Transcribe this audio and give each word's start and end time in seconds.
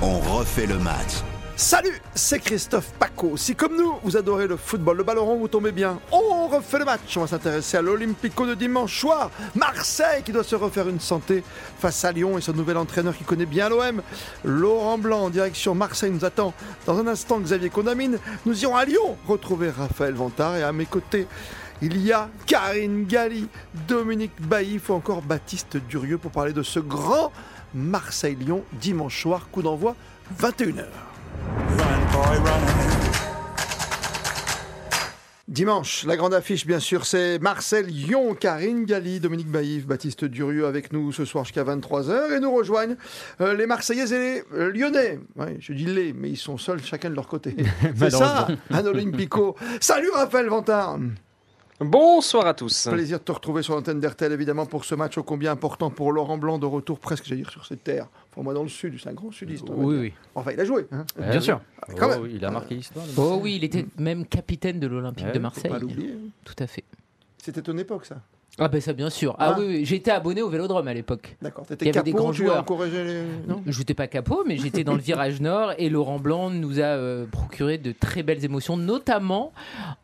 On 0.00 0.18
refait 0.20 0.66
le 0.66 0.78
match. 0.78 1.22
Salut, 1.56 2.00
c'est 2.14 2.38
Christophe 2.38 2.92
Paco. 3.00 3.36
Si 3.36 3.56
comme 3.56 3.76
nous, 3.76 3.94
vous 4.04 4.16
adorez 4.16 4.46
le 4.46 4.56
football, 4.56 4.98
le 4.98 5.02
ballon 5.02 5.24
rond, 5.24 5.38
vous 5.38 5.48
tombez 5.48 5.72
bien, 5.72 5.98
on 6.12 6.46
refait 6.46 6.78
le 6.78 6.84
match. 6.84 7.16
On 7.16 7.22
va 7.22 7.26
s'intéresser 7.26 7.78
à 7.78 7.82
l'Olympico 7.82 8.46
de 8.46 8.54
dimanche 8.54 9.00
soir. 9.00 9.32
Marseille 9.56 10.22
qui 10.22 10.30
doit 10.30 10.44
se 10.44 10.54
refaire 10.54 10.88
une 10.88 11.00
santé 11.00 11.42
face 11.80 12.04
à 12.04 12.12
Lyon 12.12 12.38
et 12.38 12.40
son 12.42 12.52
nouvel 12.52 12.76
entraîneur 12.76 13.16
qui 13.16 13.24
connaît 13.24 13.44
bien 13.44 13.68
l'OM. 13.68 14.02
Laurent 14.44 14.98
Blanc 14.98 15.24
en 15.24 15.30
direction 15.30 15.74
Marseille 15.74 16.12
nous 16.12 16.24
attend. 16.24 16.54
Dans 16.86 16.96
un 16.96 17.08
instant, 17.08 17.40
Xavier 17.40 17.70
Condamine. 17.70 18.20
Nous 18.46 18.62
irons 18.62 18.76
à 18.76 18.84
Lyon 18.84 19.16
retrouver 19.26 19.70
Raphaël 19.70 20.14
Vantard 20.14 20.54
et 20.54 20.62
à 20.62 20.72
mes 20.72 20.86
côtés. 20.86 21.26
Il 21.80 22.04
y 22.04 22.12
a 22.12 22.28
Karine 22.46 23.04
Galli, 23.04 23.46
Dominique 23.86 24.40
Baïf 24.40 24.90
ou 24.90 24.94
encore 24.94 25.22
Baptiste 25.22 25.76
Durieux 25.76 26.18
pour 26.18 26.32
parler 26.32 26.52
de 26.52 26.64
ce 26.64 26.80
grand 26.80 27.30
Marseille-Lyon 27.72 28.64
dimanche 28.72 29.22
soir, 29.22 29.48
coup 29.52 29.62
d'envoi 29.62 29.94
21h. 30.40 30.74
Run, 30.74 32.12
boy, 32.12 32.38
run. 32.38 32.88
Dimanche, 35.46 36.04
la 36.04 36.16
grande 36.16 36.34
affiche, 36.34 36.66
bien 36.66 36.80
sûr, 36.80 37.06
c'est 37.06 37.38
Marseille-Lyon, 37.38 38.34
Karine 38.34 38.84
Galli, 38.84 39.20
Dominique 39.20 39.48
Baïf, 39.48 39.86
Baptiste 39.86 40.24
Durieux 40.24 40.66
avec 40.66 40.92
nous 40.92 41.12
ce 41.12 41.24
soir 41.24 41.44
jusqu'à 41.44 41.62
23h 41.62 42.36
et 42.36 42.40
nous 42.40 42.52
rejoignent 42.52 42.96
euh, 43.40 43.54
les 43.54 43.66
Marseillais 43.66 44.12
et 44.12 44.18
les 44.18 44.42
euh, 44.52 44.72
Lyonnais. 44.72 45.20
Ouais, 45.36 45.56
je 45.60 45.72
dis 45.72 45.86
les, 45.86 46.12
mais 46.12 46.28
ils 46.28 46.36
sont 46.36 46.58
seuls 46.58 46.82
chacun 46.82 47.08
de 47.08 47.14
leur 47.14 47.28
côté. 47.28 47.54
c'est 47.96 48.10
ça, 48.10 48.48
un 48.70 48.84
Olympico. 48.84 49.56
Salut 49.80 50.10
Raphaël 50.12 50.48
Vantard 50.48 50.98
Bonsoir 51.80 52.44
à 52.46 52.54
tous. 52.54 52.88
Plaisir 52.90 53.18
de 53.20 53.24
te 53.24 53.30
retrouver 53.30 53.62
sur 53.62 53.74
l'antenne 53.76 54.00
d'RTL, 54.00 54.32
évidemment, 54.32 54.66
pour 54.66 54.84
ce 54.84 54.96
match 54.96 55.16
ô 55.16 55.22
combien 55.22 55.52
important 55.52 55.90
pour 55.90 56.10
Laurent 56.10 56.36
Blanc, 56.36 56.58
de 56.58 56.66
retour 56.66 56.98
presque, 56.98 57.24
j'allais 57.26 57.42
dire, 57.42 57.50
sur 57.52 57.64
cette 57.66 57.84
terre. 57.84 58.08
Enfin, 58.32 58.42
moi, 58.42 58.52
dans 58.52 58.64
le 58.64 58.68
sud, 58.68 58.94
c'est 59.00 59.08
un 59.08 59.12
grand 59.12 59.30
sudiste. 59.30 59.64
Oui, 59.70 59.96
oui. 59.96 60.12
Enfin, 60.34 60.50
il 60.52 60.58
a 60.60 60.64
joué. 60.64 60.86
hein. 60.90 61.04
Bien 61.16 61.40
sûr. 61.40 61.60
quand 61.96 62.08
même. 62.08 62.20
Oh, 62.24 62.26
il 62.26 62.44
a 62.44 62.50
marqué 62.50 62.74
l'histoire. 62.74 63.04
Oh 63.16 63.38
oui, 63.40 63.56
il 63.56 63.64
était 63.64 63.86
même 63.96 64.26
capitaine 64.26 64.80
de 64.80 64.88
l'Olympique 64.88 65.26
Ouais, 65.26 65.30
de 65.32 65.36
faut 65.36 65.42
Marseille. 65.42 65.70
Pas 65.70 65.78
l'oublier. 65.78 66.14
hein. 66.14 66.30
Tout 66.44 66.56
à 66.58 66.66
fait. 66.66 66.82
C'était 67.40 67.62
ton 67.62 67.78
époque, 67.78 68.06
ça. 68.06 68.16
Ah 68.60 68.66
ben 68.66 68.80
ça 68.80 68.92
bien 68.92 69.08
sûr. 69.08 69.36
Ah, 69.38 69.52
Ah. 69.54 69.60
oui, 69.60 69.66
oui, 69.68 69.84
j'étais 69.84 70.10
abonné 70.10 70.42
au 70.42 70.48
Vélodrome 70.48 70.88
à 70.88 70.92
l'époque. 70.94 71.36
D'accord. 71.40 71.64
Il 71.70 71.74
y 71.74 71.76
T'étais 71.76 71.96
avait 71.96 72.02
des 72.06 72.10
capot, 72.10 72.24
grands 72.24 72.32
tu 72.32 72.42
as 72.42 72.46
joueurs. 72.46 72.58
encouragé 72.60 73.04
les... 73.04 73.22
Non 73.46 73.62
Je 73.64 73.78
n'étais 73.78 73.94
pas 73.94 74.08
capot, 74.08 74.42
mais 74.44 74.56
j'étais 74.56 74.82
dans 74.82 74.94
le 74.94 75.00
virage 75.00 75.40
nord 75.40 75.74
et 75.78 75.88
Laurent 75.88 76.18
Blanc 76.18 76.50
nous 76.50 76.80
a 76.80 76.82
euh, 76.82 77.24
procuré 77.26 77.78
de 77.78 77.92
très 77.92 78.24
belles 78.24 78.44
émotions, 78.44 78.76
notamment 78.76 79.52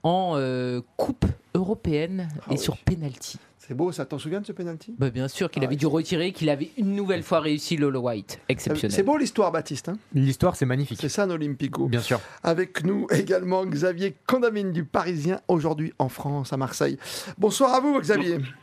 en 0.04 0.34
euh, 0.36 0.82
Coupe 0.96 1.24
européenne 1.54 2.28
Ah 2.40 2.44
et 2.48 2.52
oui. 2.52 2.58
sur 2.58 2.76
penalty. 2.78 3.38
C'est 3.58 3.74
beau, 3.74 3.92
ça. 3.92 4.04
T'en 4.04 4.18
souviens 4.18 4.42
de 4.42 4.46
ce 4.46 4.52
penalty? 4.52 4.94
Bah, 4.98 5.08
bien 5.08 5.26
sûr 5.26 5.50
qu'il 5.50 5.62
Ah 5.62 5.66
avait 5.66 5.76
dû 5.76 5.86
retirer, 5.86 6.32
qu'il 6.32 6.50
avait 6.50 6.70
une 6.76 6.94
nouvelle 6.94 7.22
fois 7.22 7.40
réussi 7.40 7.78
Lolo 7.78 8.00
White. 8.00 8.38
Exceptionnel. 8.50 8.94
C'est 8.94 9.02
beau 9.02 9.16
l'histoire, 9.16 9.50
Baptiste. 9.52 9.88
hein? 9.88 9.96
L'histoire, 10.12 10.54
c'est 10.54 10.66
magnifique. 10.66 10.98
c'est 11.00 11.08
ça, 11.08 11.22
un 11.22 11.30
Olympico. 11.30 11.86
Bien 11.88 12.00
sûr. 12.02 12.20
Avec 12.42 12.84
nous 12.84 13.06
également 13.10 13.64
Xavier 13.64 14.14
Condamine 14.26 14.70
du 14.72 14.84
Parisien, 14.84 15.40
aujourd'hui 15.48 15.94
en 15.98 16.10
France, 16.10 16.52
à 16.52 16.58
Marseille. 16.58 16.98
Bonsoir 17.38 17.72
à 17.72 17.80
vous, 17.80 17.98
Xavier. 18.00 18.36
Bonsoir, 18.38 18.54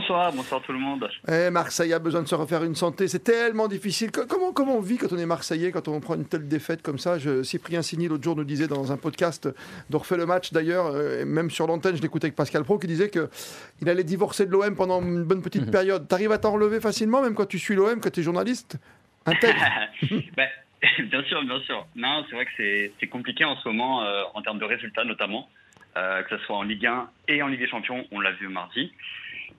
bonsoir 0.00 0.62
tout 0.62 0.72
le 0.72 0.78
monde. 0.78 1.08
Eh, 1.28 1.50
Marseille 1.50 1.92
a 1.92 1.98
besoin 1.98 2.22
de 2.22 2.28
se 2.28 2.34
refaire 2.34 2.62
une 2.64 2.74
santé, 2.74 3.08
c'est 3.08 3.22
tellement 3.24 3.68
difficile. 3.68 4.10
Co- 4.10 4.26
Comment, 4.26 4.52
comment 4.52 4.76
on 4.76 4.80
vit 4.80 4.96
quand 4.96 5.12
on 5.12 5.18
est 5.18 5.26
Marseillais, 5.26 5.70
quand 5.72 5.86
on 5.88 6.00
prend 6.00 6.14
une 6.14 6.24
telle 6.26 6.48
défaite 6.48 6.82
comme 6.82 6.98
ça? 6.98 7.18
Je, 7.18 7.42
Cyprien 7.42 7.82
Signy, 7.82 8.08
l'autre 8.08 8.22
jour, 8.24 8.36
nous 8.36 8.44
disait 8.44 8.68
dans 8.68 8.90
un 8.92 8.96
podcast 8.96 9.48
de 9.90 9.96
Refait 9.96 10.16
le 10.16 10.26
match 10.26 10.52
d'ailleurs, 10.52 10.86
euh, 10.86 11.20
et 11.22 11.24
même 11.24 11.50
sur 11.50 11.66
l'antenne, 11.66 11.96
je 11.96 12.02
l'écoutais 12.02 12.26
avec 12.26 12.36
Pascal 12.36 12.64
Pro, 12.64 12.78
qui 12.78 12.86
disait 12.86 13.10
qu'il 13.10 13.88
allait 13.88 14.04
divorcer 14.04 14.46
de 14.46 14.50
l'OM 14.50 14.74
pendant 14.76 15.02
une 15.02 15.24
bonne 15.24 15.42
petite 15.42 15.70
période. 15.70 16.08
T'arrives 16.08 16.32
à 16.32 16.38
t'en 16.38 16.52
relever 16.52 16.80
facilement, 16.80 17.20
même 17.22 17.34
quand 17.34 17.46
tu 17.46 17.58
suis 17.58 17.74
l'OM, 17.74 18.00
quand 18.00 18.10
tu 18.10 18.20
es 18.20 18.22
journaliste? 18.22 18.76
Intègre. 19.26 19.60
Ben, 20.36 20.48
bien 21.10 21.22
sûr, 21.24 21.42
bien 21.44 21.60
sûr. 21.60 21.86
Non, 21.94 22.24
c'est 22.28 22.34
vrai 22.34 22.44
que 22.46 22.50
c'est 22.56 22.92
c'est 22.98 23.06
compliqué 23.06 23.44
en 23.44 23.56
ce 23.56 23.68
moment, 23.68 24.02
euh, 24.02 24.22
en 24.34 24.42
termes 24.42 24.58
de 24.58 24.64
résultats 24.64 25.04
notamment, 25.04 25.48
euh, 25.96 26.22
que 26.22 26.36
ce 26.36 26.44
soit 26.44 26.56
en 26.56 26.62
Ligue 26.62 26.86
1 26.86 27.08
et 27.28 27.42
en 27.42 27.46
Ligue 27.46 27.60
des 27.60 27.68
Champions, 27.68 28.04
on 28.10 28.18
l'a 28.20 28.32
vu 28.32 28.48
mardi. 28.48 28.90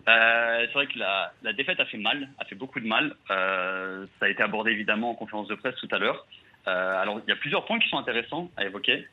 Euh, 0.07 0.65
c'est 0.67 0.73
vrai 0.73 0.87
que 0.87 0.99
la, 0.99 1.31
la 1.43 1.53
défaite 1.53 1.79
a 1.79 1.85
fait 1.85 1.97
mal, 1.97 2.27
a 2.39 2.45
fait 2.45 2.55
beaucoup 2.55 2.79
de 2.79 2.87
mal. 2.87 3.15
Euh, 3.31 4.05
ça 4.19 4.25
a 4.25 4.29
été 4.29 4.43
abordé 4.43 4.71
évidemment 4.71 5.11
en 5.11 5.15
conférence 5.15 5.47
de 5.47 5.55
presse 5.55 5.75
tout 5.75 5.87
à 5.91 5.97
l'heure. 5.97 6.25
Euh, 6.67 7.01
alors, 7.01 7.21
il 7.25 7.29
y 7.29 7.33
a 7.33 7.35
plusieurs 7.37 7.65
points 7.65 7.79
qui 7.79 7.89
sont 7.89 7.97
intéressants 7.97 8.49
à 8.57 8.65
évoquer. 8.65 9.07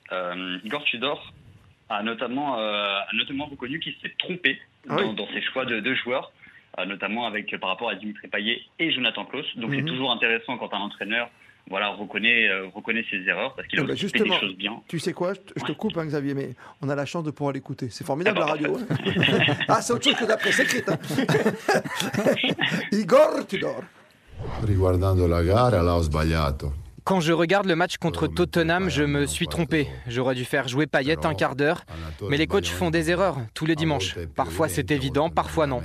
Igor 0.65 0.85
Tudor 0.85 1.33
a 1.89 2.03
notamment, 2.03 2.59
a 2.59 3.07
notamment 3.13 3.47
reconnu 3.47 3.81
qu'il 3.81 3.95
s'est 4.03 4.15
trompé 4.19 4.61
Ah 4.89 4.97
dans, 4.97 5.09
oui. 5.11 5.15
dans 5.15 5.27
ses 5.29 5.43
choix 5.43 5.65
de 5.65 5.81
deux 5.81 5.95
joueurs, 5.97 6.33
notamment 6.87 7.27
avec 7.27 7.57
par 7.59 7.71
rapport 7.71 7.89
à 7.91 7.95
Dimitri 7.97 8.29
Payet 8.29 8.63
et 8.79 8.91
Jonathan 8.93 9.25
Klaus. 9.25 9.47
Donc, 9.57 9.71
Mhm. 9.71 9.77
c'est 9.81 9.85
toujours 9.87 10.13
intéressant 10.13 10.59
quand 10.59 10.73
un 10.75 10.79
entraîneur 10.79 11.29
voilà, 11.71 11.89
reconnaît, 11.91 12.49
euh, 12.49 12.67
reconnaît 12.75 13.05
ses 13.11 13.19
erreurs 13.29 13.55
parce 13.55 13.67
qu'il 13.69 13.79
a 13.79 13.83
Eh 13.83 13.87
ben, 13.87 13.93
aussi 13.93 14.03
fait 14.03 14.09
justement. 14.19 14.35
des 14.35 14.41
choses 14.41 14.57
bien. 14.57 14.73
Tu 14.89 14.99
sais 14.99 15.13
quoi, 15.13 15.33
je 15.57 15.63
te, 15.65 15.73
coupe, 15.73 15.97
hein, 15.97 16.05
Xavier, 16.05 16.35
mais 16.35 16.51
on 16.83 16.89
a 16.91 16.95
la 16.95 17.07
chance 17.07 17.25
de 17.25 17.31
pouvoir 17.31 17.53
l'écouter. 17.55 17.89
C'est 17.91 18.05
formidable 18.05 18.39
Ah 18.43 18.47
la 18.47 18.47
bah, 18.47 18.53
radio. 18.53 18.77
hein. 18.77 19.55
ah, 19.69 19.81
c'est 19.81 19.93
autre 19.93 20.05
chose 20.05 20.17
que 20.17 20.25
la 20.27 20.37
presse 20.37 20.59
écrite. 20.61 20.89
hein. 20.89 20.99
Igor 22.93 23.47
Tudor. 23.47 23.83
Riguardando 24.67 25.27
la 25.29 25.43
gara 25.45 26.03
sbagliato. 26.03 26.73
Quand 27.05 27.21
je 27.21 27.33
regarde 27.33 27.67
le 27.67 27.77
match 27.77 27.97
contre 27.97 28.27
Tottenham, 28.27 28.89
je 28.91 29.03
me 29.03 29.27
suis 29.27 29.47
trompé. 29.49 29.89
J'aurais 30.07 30.35
dû 30.35 30.45
faire 30.45 30.69
jouer 30.69 30.87
Payet 30.87 31.25
un 31.27 31.35
quart 31.35 31.57
d'heure. 31.57 31.85
Mais 32.29 32.37
les 32.37 32.47
coachs 32.47 32.67
font 32.67 32.91
des 32.91 33.11
erreurs 33.11 33.37
tous 33.55 33.67
les 33.67 33.75
dimanches. 33.75 34.17
Parfois 34.37 34.69
c'est 34.69 34.91
évident, 34.91 35.31
parfois 35.31 35.67
non. 35.67 35.81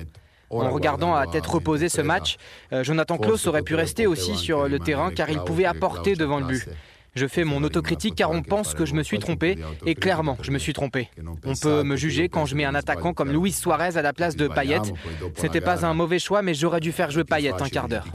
En 0.62 0.70
regardant 0.70 1.16
à 1.16 1.28
tête 1.28 1.46
reposée 1.46 1.90
ce 1.90 2.02
match, 2.02 2.38
euh, 2.72 2.84
Jonathan 2.84 3.18
Klaus 3.18 3.48
aurait 3.48 3.62
pu 3.62 3.76
rester 3.76 4.08
aussi 4.08 4.36
sur 4.36 4.68
le 4.68 4.80
terrain 4.80 5.12
car 5.12 5.30
il 5.30 5.40
pouvait 5.40 5.66
apporter 5.66 6.16
devant 6.16 6.40
le 6.40 6.46
but. 6.46 6.68
Je 7.16 7.28
fais 7.28 7.46
mon 7.46 7.64
autocritique 7.64 8.16
car 8.16 8.32
on 8.32 8.42
pense 8.42 8.74
que 8.74 8.86
je 8.86 8.94
me 8.94 9.02
suis 9.02 9.20
trompé 9.20 9.58
et 9.86 9.96
clairement 9.96 10.38
je 10.42 10.52
me 10.52 10.58
suis 10.60 10.74
trompé. 10.74 11.10
On 11.46 11.54
peut 11.56 11.84
me 11.84 11.96
juger 11.96 12.28
quand 12.28 12.46
je 12.46 12.56
mets 12.56 12.66
un 12.66 12.76
attaquant 12.76 13.14
comme 13.14 13.32
Luis 13.32 13.54
Suarez 13.54 13.98
à 13.98 14.02
la 14.02 14.12
place 14.12 14.36
de 14.36 14.50
Payet. 14.50 14.82
C'était 15.36 15.62
pas 15.62 15.86
un 15.86 15.94
mauvais 15.94 16.20
choix 16.20 16.42
mais 16.42 16.54
j'aurais 16.54 16.82
dû 16.82 16.92
faire 16.92 17.12
jouer 17.12 17.24
Payet 17.24 17.54
un 17.62 17.70
quart 17.70 17.88
d'heure. 17.88 18.06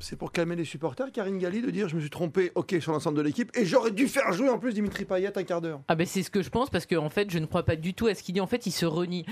C'est 0.00 0.16
pour 0.16 0.32
calmer 0.32 0.54
les 0.54 0.64
supporters, 0.64 1.10
Karine 1.12 1.38
Galli, 1.38 1.60
de 1.60 1.70
dire 1.70 1.88
je 1.88 1.96
me 1.96 2.00
suis 2.00 2.10
trompé, 2.10 2.52
ok, 2.54 2.76
sur 2.80 2.92
l'ensemble 2.92 3.16
de 3.16 3.22
l'équipe, 3.22 3.50
et 3.56 3.64
j'aurais 3.64 3.90
dû 3.90 4.06
faire 4.06 4.32
jouer 4.32 4.48
en 4.48 4.58
plus 4.58 4.72
Dimitri 4.72 5.04
Payet 5.04 5.36
un 5.36 5.42
quart 5.42 5.60
d'heure. 5.60 5.80
Ah 5.88 5.96
ben 5.96 6.06
c'est 6.06 6.22
ce 6.22 6.30
que 6.30 6.42
je 6.42 6.50
pense 6.50 6.70
parce 6.70 6.86
que 6.86 6.94
en 6.94 7.10
fait 7.10 7.30
je 7.30 7.38
ne 7.38 7.46
crois 7.46 7.64
pas 7.64 7.76
du 7.76 7.94
tout 7.94 8.06
à 8.06 8.14
ce 8.14 8.22
qu'il 8.22 8.34
dit. 8.34 8.40
En 8.40 8.46
fait 8.46 8.66
il 8.66 8.70
se 8.70 8.86
renie. 8.86 9.26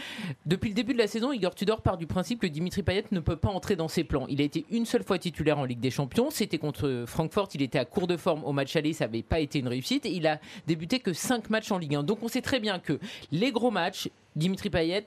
Depuis 0.45 0.69
le 0.69 0.75
début 0.75 0.93
de 0.93 0.99
la 0.99 1.07
saison, 1.07 1.33
Igor 1.33 1.55
Tudor 1.55 1.83
part 1.83 1.97
du 1.97 2.07
principe 2.07 2.41
que 2.41 2.47
Dimitri 2.47 2.83
Payet 2.83 3.05
ne 3.13 3.21
peut 3.21 3.37
pas 3.37 3.49
entrer 3.49 3.77
dans 3.77 3.89
ses 3.89 4.05
plans. 4.05 4.27
Il 4.29 4.41
a 4.41 4.45
été 4.45 4.67
une 4.71 4.87
seule 4.87 5.05
fois 5.05 5.19
titulaire 5.19 5.59
en 5.59 5.65
Ligue 5.65 5.81
des 5.81 5.91
Champions. 5.91 6.31
C'était 6.31 6.59
contre 6.59 7.05
Francfort. 7.07 7.49
Il 7.55 7.63
était 7.63 7.79
à 7.79 7.85
court 7.85 8.07
de 8.07 8.17
forme 8.17 8.45
au 8.45 8.53
match 8.53 8.75
aller. 8.77 8.93
Ça 8.93 9.07
n'avait 9.07 9.23
pas 9.23 9.41
été 9.41 9.61
une 9.61 9.69
réussite. 9.69 10.05
Et 10.07 10.11
il 10.11 10.27
a 10.27 10.41
débuté 10.67 10.99
que 10.99 11.13
5 11.13 11.49
matchs 11.51 11.71
en 11.71 11.79
Ligue 11.79 11.95
1. 11.95 12.03
Donc 12.03 12.23
on 12.23 12.29
sait 12.29 12.43
très 12.43 12.61
bien 12.61 12.79
que 12.79 12.99
les 13.31 13.53
gros 13.53 13.71
matchs, 13.71 14.09
Dimitri 14.37 14.71
Payet, 14.71 15.07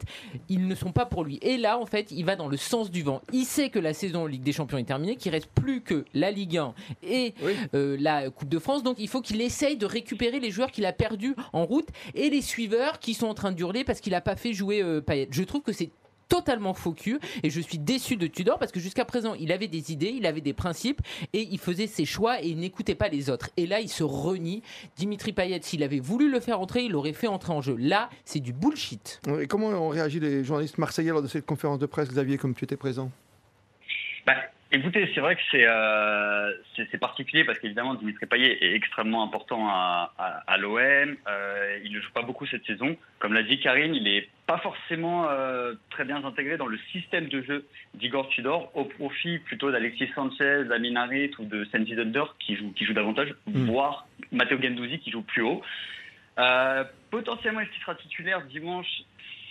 ils 0.50 0.68
ne 0.68 0.76
sont 0.76 0.92
pas 0.92 1.06
pour 1.06 1.24
lui. 1.24 1.40
Et 1.42 1.58
là, 1.58 1.80
en 1.80 1.86
fait, 1.86 2.12
il 2.12 2.26
va 2.26 2.36
dans 2.36 2.48
le 2.48 2.58
sens 2.58 2.92
du 2.92 3.04
vent. 3.04 3.22
Il 3.32 3.46
sait 3.46 3.70
que 3.70 3.80
la 3.80 3.94
saison 3.94 4.24
en 4.24 4.26
Ligue 4.26 4.44
des 4.44 4.52
Champions 4.52 4.78
est 4.78 4.84
terminée, 4.84 5.16
qu'il 5.16 5.32
reste 5.32 5.50
plus 5.54 5.82
que 5.82 6.04
la 6.14 6.32
Ligue 6.32 6.58
1 6.58 6.74
et 7.04 7.34
Oui. 7.44 7.54
euh, 7.76 7.96
la 8.00 8.30
Coupe 8.30 8.50
de 8.50 8.60
France. 8.60 8.84
Donc, 8.84 8.98
il 9.00 9.08
faut 9.08 9.22
qu'il 9.22 9.40
essaye 9.42 9.78
de 9.78 9.86
récupérer 9.86 10.40
les 10.40 10.52
joueurs 10.52 10.72
qu'il 10.72 10.86
a 10.86 10.94
perdus 10.94 11.36
en 11.54 11.66
route 11.66 11.88
et 12.16 12.30
les 12.30 12.42
suiveurs 12.42 13.00
qui 13.00 13.14
sont 13.14 13.28
en 13.28 13.34
train 13.34 13.52
de 13.52 13.60
hurler 13.60 13.84
parce 13.84 14.02
qu'il 14.02 14.12
n'a 14.12 14.22
pas 14.22 14.36
fait 14.36 14.54
jouer 14.54 14.82
euh, 14.82 15.00
Payet. 15.02 15.28
Je 15.32 15.44
trouve 15.44 15.62
que 15.62 15.72
c'est 15.74 15.92
totalement 16.30 16.74
faux 16.74 16.94
cul 16.94 17.20
et 17.44 17.50
je 17.50 17.60
suis 17.60 17.80
déçu 17.80 18.16
de 18.16 18.28
Tudor 18.28 18.60
parce 18.60 18.72
que 18.72 18.80
jusqu'à 18.80 19.04
présent 19.04 19.34
il 19.34 19.52
avait 19.52 19.68
des 19.68 19.92
idées, 19.92 20.14
il 20.16 20.26
avait 20.26 20.42
des 20.42 20.54
principes 20.54 21.02
et 21.34 21.42
il 21.42 21.60
faisait 21.60 21.88
ses 21.88 22.06
choix 22.06 22.42
et 22.42 22.48
il 22.48 22.60
n'écoutait 22.60 22.96
pas 22.96 23.10
les 23.10 23.30
autres. 23.30 23.50
Et 23.58 23.66
là 23.66 23.82
il 23.82 23.90
se 23.90 24.04
renie. 24.04 24.64
Dimitri 24.96 25.34
Payet, 25.34 25.60
s'il 25.62 25.84
avait 25.84 26.00
voulu 26.00 26.32
le 26.32 26.40
faire 26.40 26.62
entrer, 26.62 26.84
il 26.84 26.92
l'aurait 26.92 27.14
fait 27.14 27.28
entrer 27.28 27.52
en 27.52 27.62
jeu. 27.62 27.76
Là 27.78 28.10
c'est 28.24 28.40
du 28.40 28.54
bullshit. 28.54 29.20
Et 29.42 29.48
comment 29.48 29.68
ont 29.68 29.90
réagi 29.90 30.20
les 30.20 30.44
journalistes 30.44 30.78
marseillais 30.78 31.12
lors 31.12 31.24
de 31.24 31.28
cette 31.28 31.46
conférence 31.46 31.80
de 31.80 31.86
presse, 31.86 32.10
Xavier, 32.10 32.38
comme 32.38 32.54
tu 32.54 32.64
étais 32.64 32.78
présent? 32.78 33.12
Bah, 34.26 34.34
écoutez, 34.72 35.10
c'est 35.14 35.22
vrai 35.22 35.36
que 35.36 35.42
c'est 35.52 35.66
euh, 35.68 36.52
particulier 37.00 37.44
parce 37.44 37.60
qu'évidemment 37.60 37.96
Dimitri 37.96 38.26
Payet 38.26 38.58
est 38.64 38.76
extrêmement 38.76 39.24
important 39.24 39.68
à, 39.68 40.14
à, 40.18 40.44
à 40.48 40.58
l'OM. 40.58 40.80
Euh, 40.80 41.80
il 41.84 41.92
ne 41.92 42.00
joue 42.00 42.12
pas 42.12 42.22
beaucoup 42.22 42.46
cette 42.48 42.66
saison. 42.66 42.96
Comme 43.20 43.34
l'a 43.34 43.44
dit 43.44 43.60
Karine, 43.60 43.96
il 43.96 44.04
n'est 44.04 44.28
pas 44.46 44.58
forcément 44.60 45.28
euh, 45.30 45.74
très 45.90 46.06
bien 46.06 46.24
intégré 46.24 46.58
dans 46.58 46.68
le 46.68 46.78
système 46.92 47.28
de 47.28 47.42
jeu 47.42 47.66
d'Igor 47.94 48.30
Tudor 48.30 48.72
au 48.76 48.86
profit 48.86 49.40
plutôt 49.40 49.72
d'Alexis 49.72 50.10
Sanchez, 50.16 50.66
d'Amin 50.66 50.96
Harit 50.96 51.32
ou 51.40 51.46
de 51.46 51.66
Sandy 51.66 51.96
Dunder 51.96 52.26
qui 52.40 52.56
joue, 52.56 52.72
qui 52.74 52.86
joue 52.86 52.94
davantage, 52.94 53.34
Mm. 53.48 53.66
voire 53.66 54.08
Matteo 54.32 54.62
Gendouzi 54.62 55.00
qui 55.00 55.12
joue 55.12 55.22
plus 55.22 55.42
haut. 55.42 55.62
Euh, 56.38 56.84
potentiellement, 57.10 57.60
est-ce 57.62 57.72
qu'il 57.72 57.82
sera 57.82 57.96
titulaire 57.96 58.42
dimanche? 58.46 58.88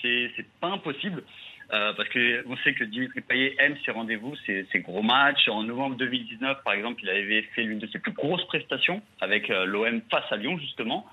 C'est 0.00 0.30
c'est 0.36 0.46
pas 0.60 0.68
impossible. 0.68 1.22
Euh, 1.70 1.92
parce 1.94 2.08
que 2.08 2.44
on 2.48 2.56
sait 2.58 2.72
que 2.72 2.84
Dimitri 2.84 3.20
Payet 3.20 3.54
aime 3.58 3.76
ses 3.84 3.90
rendez-vous, 3.90 4.34
ses, 4.46 4.66
ses 4.72 4.80
gros 4.80 5.02
matchs. 5.02 5.48
En 5.48 5.62
novembre 5.62 5.96
2019, 5.96 6.62
par 6.64 6.72
exemple, 6.72 7.02
il 7.02 7.10
avait 7.10 7.42
fait 7.54 7.62
l'une 7.62 7.78
de 7.78 7.86
ses 7.88 7.98
plus 7.98 8.12
grosses 8.12 8.44
prestations 8.46 9.02
avec 9.20 9.50
euh, 9.50 9.66
l'OM 9.66 10.00
face 10.10 10.24
à 10.30 10.36
Lyon, 10.36 10.58
justement. 10.58 11.06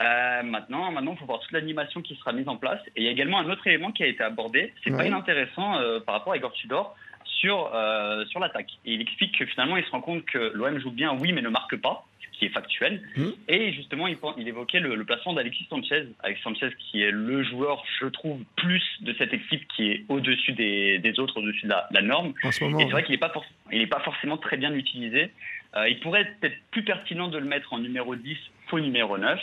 Euh, 0.00 0.42
maintenant, 0.44 0.92
maintenant, 0.92 1.12
il 1.12 1.18
faut 1.18 1.24
voir 1.24 1.40
toute 1.40 1.52
l'animation 1.52 2.02
qui 2.02 2.14
sera 2.16 2.32
mise 2.32 2.48
en 2.48 2.56
place. 2.56 2.80
Et 2.94 3.00
il 3.00 3.04
y 3.04 3.08
a 3.08 3.10
également 3.10 3.38
un 3.38 3.50
autre 3.50 3.66
élément 3.66 3.90
qui 3.90 4.04
a 4.04 4.06
été 4.06 4.22
abordé. 4.22 4.72
C'est 4.84 4.90
pas 4.90 5.06
inintéressant 5.06 5.78
euh, 5.78 6.00
par 6.00 6.14
rapport 6.14 6.34
à 6.34 6.36
Igor 6.36 6.52
Tudor 6.52 6.96
sur 7.28 7.70
euh, 7.74 8.24
sur 8.26 8.40
l'attaque. 8.40 8.70
Et 8.84 8.94
il 8.94 9.00
explique 9.00 9.38
que 9.38 9.46
finalement, 9.46 9.76
il 9.76 9.84
se 9.84 9.90
rend 9.90 10.00
compte 10.00 10.24
que 10.24 10.52
l'OM 10.54 10.78
joue 10.78 10.90
bien, 10.90 11.14
oui, 11.20 11.32
mais 11.32 11.42
ne 11.42 11.48
marque 11.48 11.76
pas, 11.76 12.04
ce 12.20 12.38
qui 12.38 12.46
est 12.46 12.50
factuel. 12.50 13.02
Mhm. 13.16 13.32
Et 13.48 13.72
justement, 13.72 14.06
il, 14.06 14.16
il 14.38 14.48
évoquait 14.48 14.80
le, 14.80 14.94
le 14.94 15.04
placement 15.04 15.32
d'Alexis 15.34 15.66
Sanchez. 15.70 16.08
Alexis 16.22 16.42
Sanchez, 16.42 16.70
qui 16.78 17.02
est 17.02 17.10
le 17.10 17.42
joueur, 17.42 17.84
je 18.00 18.06
trouve, 18.06 18.40
plus 18.56 18.82
de 19.00 19.12
cette 19.18 19.32
équipe, 19.32 19.66
qui 19.68 19.90
est 19.90 20.04
au-dessus 20.08 20.52
des, 20.52 20.98
des 20.98 21.20
autres, 21.20 21.38
au-dessus 21.40 21.64
de 21.64 21.70
la, 21.70 21.86
la 21.90 22.02
norme. 22.02 22.32
En 22.42 22.50
ce 22.52 22.64
moment. 22.64 22.78
Et 22.80 22.84
c'est 22.84 22.90
vrai 22.90 23.02
qu'il 23.04 23.12
n'est 23.12 23.18
pas, 23.18 23.30
for- 23.30 23.44
pas 23.90 24.00
forcément 24.00 24.36
très 24.36 24.56
bien 24.56 24.72
utilisé. 24.74 25.30
Euh, 25.76 25.88
il 25.88 26.00
pourrait 26.00 26.22
être 26.22 26.40
peut-être 26.40 26.56
plus 26.70 26.82
pertinent 26.82 27.28
de 27.28 27.38
le 27.38 27.44
mettre 27.44 27.72
en 27.74 27.78
numéro 27.78 28.16
10, 28.16 28.36
faux 28.68 28.80
numéro 28.80 29.18
9. 29.18 29.38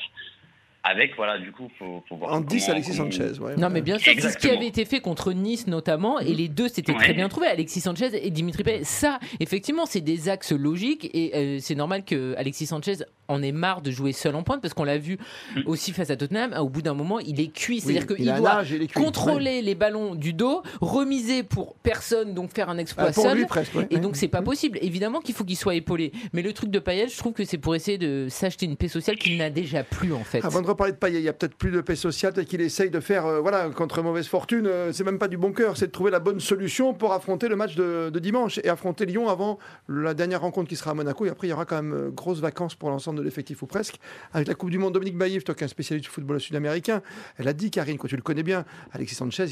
Avec, 0.87 1.15
voilà, 1.15 1.39
du 1.39 1.51
coup, 1.51 1.67
faut, 1.79 2.03
faut 2.07 2.15
voir. 2.15 2.31
En 2.33 2.41
10, 2.41 2.61
comment- 2.65 2.73
Alexis 2.75 2.93
Sanchez. 2.93 3.39
ouais. 3.41 3.55
Non, 3.57 3.69
mais 3.71 3.81
bien 3.81 3.97
sûr, 3.97 4.13
c'est 4.19 4.29
ce 4.29 4.37
qui 4.37 4.49
avait 4.49 4.67
été 4.67 4.85
fait 4.85 4.99
contre 4.99 5.33
Nice 5.33 5.65
notamment, 5.65 6.19
et 6.19 6.33
les 6.33 6.47
deux 6.47 6.67
c'était 6.67 6.91
Ouais. 6.91 6.97
très 6.99 7.13
bien 7.13 7.27
trouvé, 7.27 7.47
Alexis 7.47 7.81
Sanchez 7.81 8.09
et 8.13 8.29
Dimitri 8.29 8.63
Payet. 8.63 8.83
Ça, 8.83 9.19
effectivement, 9.39 9.85
c'est 9.87 10.01
des 10.01 10.29
axes 10.29 10.51
logiques, 10.51 11.09
et 11.13 11.31
euh, 11.35 11.57
c'est 11.59 11.73
normal 11.75 12.03
que 12.05 12.35
Alexis 12.37 12.67
Sanchez 12.67 12.97
en 13.27 13.41
ait 13.41 13.51
marre 13.51 13.81
de 13.81 13.89
jouer 13.89 14.11
seul 14.11 14.35
en 14.35 14.43
pointe, 14.43 14.61
parce 14.61 14.75
qu'on 14.75 14.83
l'a 14.83 14.99
vu 14.99 15.17
Mm. 15.55 15.61
aussi 15.65 15.91
face 15.91 16.11
à 16.11 16.15
Tottenham. 16.15 16.53
Au 16.59 16.69
bout 16.69 16.83
d'un 16.83 16.93
moment, 16.93 17.19
il 17.19 17.39
est 17.41 17.51
cuit, 17.51 17.79
c'est-à-dire 17.79 18.05
il 18.11 18.15
qu'il 18.17 18.35
doit 18.35 18.63
cuit. 18.63 18.87
contrôler 18.89 19.63
les 19.63 19.73
ballons 19.73 20.13
du 20.13 20.33
dos, 20.33 20.61
remiser 20.81 21.41
pour 21.41 21.73
personne, 21.77 22.35
donc 22.35 22.53
faire 22.53 22.69
un 22.69 22.77
exploit. 22.77 23.05
Ah, 23.09 23.11
pour 23.11 23.23
seul. 23.23 23.37
lui, 23.39 23.45
presque. 23.45 23.73
ouais. 23.73 23.87
Et 23.89 23.97
donc 23.97 24.15
c'est 24.15 24.27
pas 24.27 24.43
possible. 24.43 24.77
Évidemment 24.83 25.19
qu'il 25.19 25.33
faut 25.33 25.43
qu'il 25.43 25.57
soit 25.57 25.73
épaulé. 25.75 26.11
Mais 26.33 26.43
le 26.43 26.53
truc 26.53 26.69
de 26.69 26.77
Payet, 26.79 27.07
je 27.07 27.17
trouve 27.17 27.33
que 27.33 27.43
c'est 27.43 27.57
pour 27.57 27.73
essayer 27.73 27.97
de 27.97 28.27
s'acheter 28.29 28.67
une 28.67 28.75
paix 28.75 28.87
sociale 28.87 29.17
qu'il 29.17 29.37
n'a 29.37 29.49
déjà 29.49 29.83
plus 29.83 30.13
en 30.13 30.23
fait. 30.23 30.45
Avant 30.45 30.61
de 30.61 30.67
reparler 30.75 30.93
de 30.93 30.97
Payet, 30.97 31.19
il 31.19 31.23
y 31.23 31.29
a 31.29 31.33
peut-être 31.33 31.55
plus 31.55 31.71
de 31.71 31.81
paix 31.81 31.95
sociale, 31.95 32.33
qu'il 32.45 32.61
essaye 32.61 32.89
de 32.89 32.99
faire, 32.99 33.25
euh, 33.25 33.39
voilà, 33.39 33.69
contre 33.69 34.01
mauvaise 34.01 34.27
fortune, 34.27 34.67
euh, 34.67 34.91
c'est 34.91 35.03
même 35.03 35.17
pas 35.17 35.27
du 35.27 35.37
bon 35.37 35.53
cœur, 35.53 35.77
c'est 35.77 35.87
de 35.87 35.91
trouver 35.91 36.11
la 36.11 36.19
bonne 36.19 36.39
solution 36.39 36.93
pour 36.93 37.13
affronter 37.13 37.47
le 37.47 37.55
match 37.55 37.75
de, 37.75 38.11
dimanche 38.19 38.59
et 38.63 38.69
affronter 38.69 39.05
Lyon 39.05 39.29
avant 39.29 39.59
la 39.87 40.13
dernière 40.13 40.41
rencontre 40.41 40.69
qui 40.69 40.75
sera 40.75 40.91
à 40.91 40.93
Monaco. 40.93 41.25
Et 41.25 41.29
après, 41.29 41.47
il 41.47 41.49
y 41.49 41.53
aura 41.53 41.65
quand 41.65 41.75
même 41.75 41.93
euh, 41.93 42.09
grosses 42.09 42.39
vacances 42.39 42.75
pour 42.75 42.89
l'ensemble 42.89 43.19
de 43.19 43.23
l'effectif 43.23 43.61
ou 43.61 43.67
presque. 43.67 43.99
Avec 44.33 44.47
la 44.47 44.55
Coupe 44.55 44.69
du 44.69 44.77
Monde, 44.77 44.93
Dominique 44.93 45.17
Baïf, 45.17 45.43
toi 45.43 45.55
qui 45.55 45.63
es 45.63 45.65
un 45.65 45.67
spécialiste 45.67 46.05
du 46.05 46.11
football 46.11 46.39
sud-américain, 46.39 47.01
elle 47.37 47.47
a 47.47 47.53
dit, 47.53 47.71
Karine, 47.71 47.97
quoi, 47.97 48.09
tu 48.09 48.15
le 48.15 48.21
connais 48.21 48.43
bien, 48.43 48.65
Alexis 48.91 49.15
Sanchez, 49.15 49.45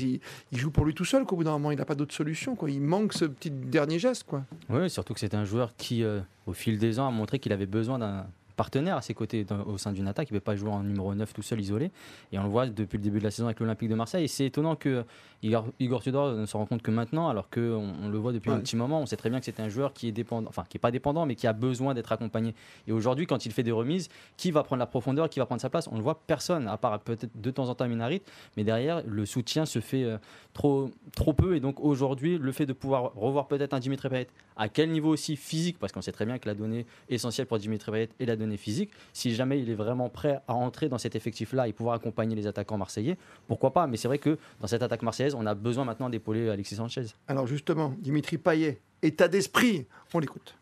il, 0.51 0.57
joue 0.57 0.71
pour 0.71 0.85
lui 0.85 0.93
tout 0.93 1.05
seul, 1.05 1.25
qu'au 1.25 1.35
bout 1.35 1.43
d'un 1.43 1.51
moment, 1.51 1.71
il 1.71 1.77
n'a 1.77 1.85
pas 1.85 1.95
d'autre 1.95 2.13
solution. 2.13 2.57
Il 2.67 2.81
manque 2.81 3.13
ce 3.13 3.25
petit 3.25 3.51
dernier 3.51 3.99
geste, 3.99 4.23
quoi. 4.23 4.43
Oui, 4.69 4.89
surtout 4.89 5.13
que 5.13 5.19
c'était 5.19 5.37
un 5.37 5.45
joueur 5.45 5.73
qui, 5.77 6.03
euh, 6.03 6.19
au 6.47 6.53
fil 6.53 6.77
des 6.77 6.99
ans, 6.99 7.07
a 7.07 7.11
montré 7.11 7.39
qu'il 7.39 7.53
avait 7.53 7.65
besoin 7.65 7.99
d'un 7.99 8.25
partenaire 8.55 8.97
à 8.97 9.01
ses 9.01 9.13
côtés 9.13 9.43
dans- 9.43 9.63
au 9.65 9.77
sein 9.77 9.91
d'une 9.91 10.07
attaque. 10.07 10.29
Il 10.29 10.33
ne 10.33 10.39
peut 10.39 10.43
pas 10.43 10.55
jouer 10.55 10.69
en 10.69 10.83
numéro 10.83 11.13
9 11.15 11.33
tout 11.33 11.41
seul, 11.41 11.59
isolé. 11.59 11.91
Et 12.31 12.39
on 12.39 12.43
le 12.43 12.49
voit 12.49 12.67
depuis 12.67 12.97
le 12.97 13.03
début 13.03 13.19
de 13.19 13.23
la 13.23 13.31
saison 13.31 13.45
avec 13.47 13.59
l'Olympique 13.59 13.89
de 13.89 13.95
Marseille. 13.95 14.25
Et 14.25 14.27
c'est 14.27 14.45
étonnant 14.45 14.75
que 14.75 15.03
Igor, 15.41 15.65
Igor 15.79 16.01
Tudor 16.01 16.31
ne 16.33 16.45
se 16.45 16.55
rend 16.55 16.65
compte 16.65 16.81
que 16.81 16.91
maintenant, 16.91 17.27
alors 17.29 17.49
qu'on 17.49 17.93
on 18.01 18.07
le 18.09 18.17
voit 18.17 18.31
depuis 18.31 18.49
Ouais. 18.49 18.55
un 18.55 18.59
petit 18.59 18.75
moment. 18.77 19.01
On 19.01 19.05
sait 19.05 19.17
très 19.17 19.29
bien 19.29 19.39
que 19.39 19.45
c'est 19.45 19.59
un 19.59 19.67
joueur 19.69 19.93
qui 19.93 20.07
est 20.07 20.11
dépendant, 20.13 20.47
enfin 20.47 20.63
qui 20.69 20.77
est 20.77 20.79
pas 20.79 20.91
dépendant, 20.91 21.25
mais 21.25 21.35
qui 21.35 21.47
a 21.47 21.53
besoin 21.53 21.93
d'être 21.93 22.11
accompagné. 22.11 22.53
Et 22.87 22.91
aujourd'hui, 22.93 23.27
quand 23.27 23.45
il 23.45 23.51
fait 23.51 23.63
des 23.63 23.71
remises, 23.71 24.07
qui 24.37 24.51
va 24.51 24.63
prendre 24.63 24.79
la 24.79 24.85
profondeur, 24.85 25.29
qui 25.29 25.39
va 25.39 25.45
prendre 25.45 25.61
sa 25.61 25.69
place? 25.69 25.87
On 25.91 25.97
ne 25.97 26.01
voit 26.01 26.21
personne, 26.27 26.67
à 26.67 26.77
part 26.77 26.97
peut-être 26.99 27.29
de 27.35 27.51
temps 27.51 27.67
en 27.69 27.75
temps 27.75 27.87
Minarit. 27.87 28.21
Mais 28.55 28.63
derrière, 28.63 29.03
le 29.05 29.25
soutien 29.25 29.65
se 29.65 29.79
fait 29.79 30.03
euh, 30.03 30.17
trop, 30.53 30.89
trop 31.15 31.33
peu. 31.33 31.55
Et 31.55 31.59
donc 31.59 31.79
aujourd'hui, 31.81 32.37
le 32.37 32.51
fait 32.51 32.65
de 32.65 32.73
pouvoir 32.73 33.13
revoir 33.15 33.47
peut-être 33.47 33.73
un 33.73 33.79
Dimitri 33.79 34.07
Payet, 34.09 34.27
à 34.55 34.69
quel 34.69 34.91
niveau 34.91 35.09
aussi 35.09 35.35
physique, 35.35 35.77
parce 35.79 35.91
qu'on 35.91 36.01
sait 36.01 36.11
très 36.11 36.25
bien 36.25 36.37
que 36.37 36.47
la 36.47 36.53
donnée 36.55 36.85
essentielle 37.09 37.47
pour 37.47 37.57
Dimitri 37.57 37.91
Payet 37.91 38.09
est 38.19 38.25
la 38.25 38.35
donnée 38.35 38.42
physique, 38.57 38.91
si 39.13 39.33
jamais 39.33 39.59
il 39.59 39.69
est 39.69 39.75
vraiment 39.75 40.09
prêt 40.09 40.41
à 40.47 40.53
entrer 40.53 40.89
dans 40.89 40.97
cet 40.97 41.15
effectif-là 41.15 41.67
et 41.67 41.73
pouvoir 41.73 41.95
accompagner 41.95 42.35
les 42.35 42.47
attaquants 42.47 42.77
marseillais, 42.77 43.17
pourquoi 43.47 43.73
pas 43.73 43.87
Mais 43.87 43.97
c'est 43.97 44.07
vrai 44.07 44.19
que 44.19 44.37
dans 44.61 44.67
cette 44.67 44.83
attaque 44.83 45.01
marseillaise, 45.01 45.35
on 45.35 45.45
a 45.45 45.55
besoin 45.55 45.85
maintenant 45.85 46.09
d'épauler 46.09 46.49
Alexis 46.49 46.75
Sanchez. 46.75 47.05
Alors 47.27 47.47
justement, 47.47 47.93
Dimitri 47.99 48.37
Payet, 48.37 48.79
état 49.01 49.27
d'esprit, 49.27 49.87
on 50.13 50.19
l'écoute. 50.19 50.55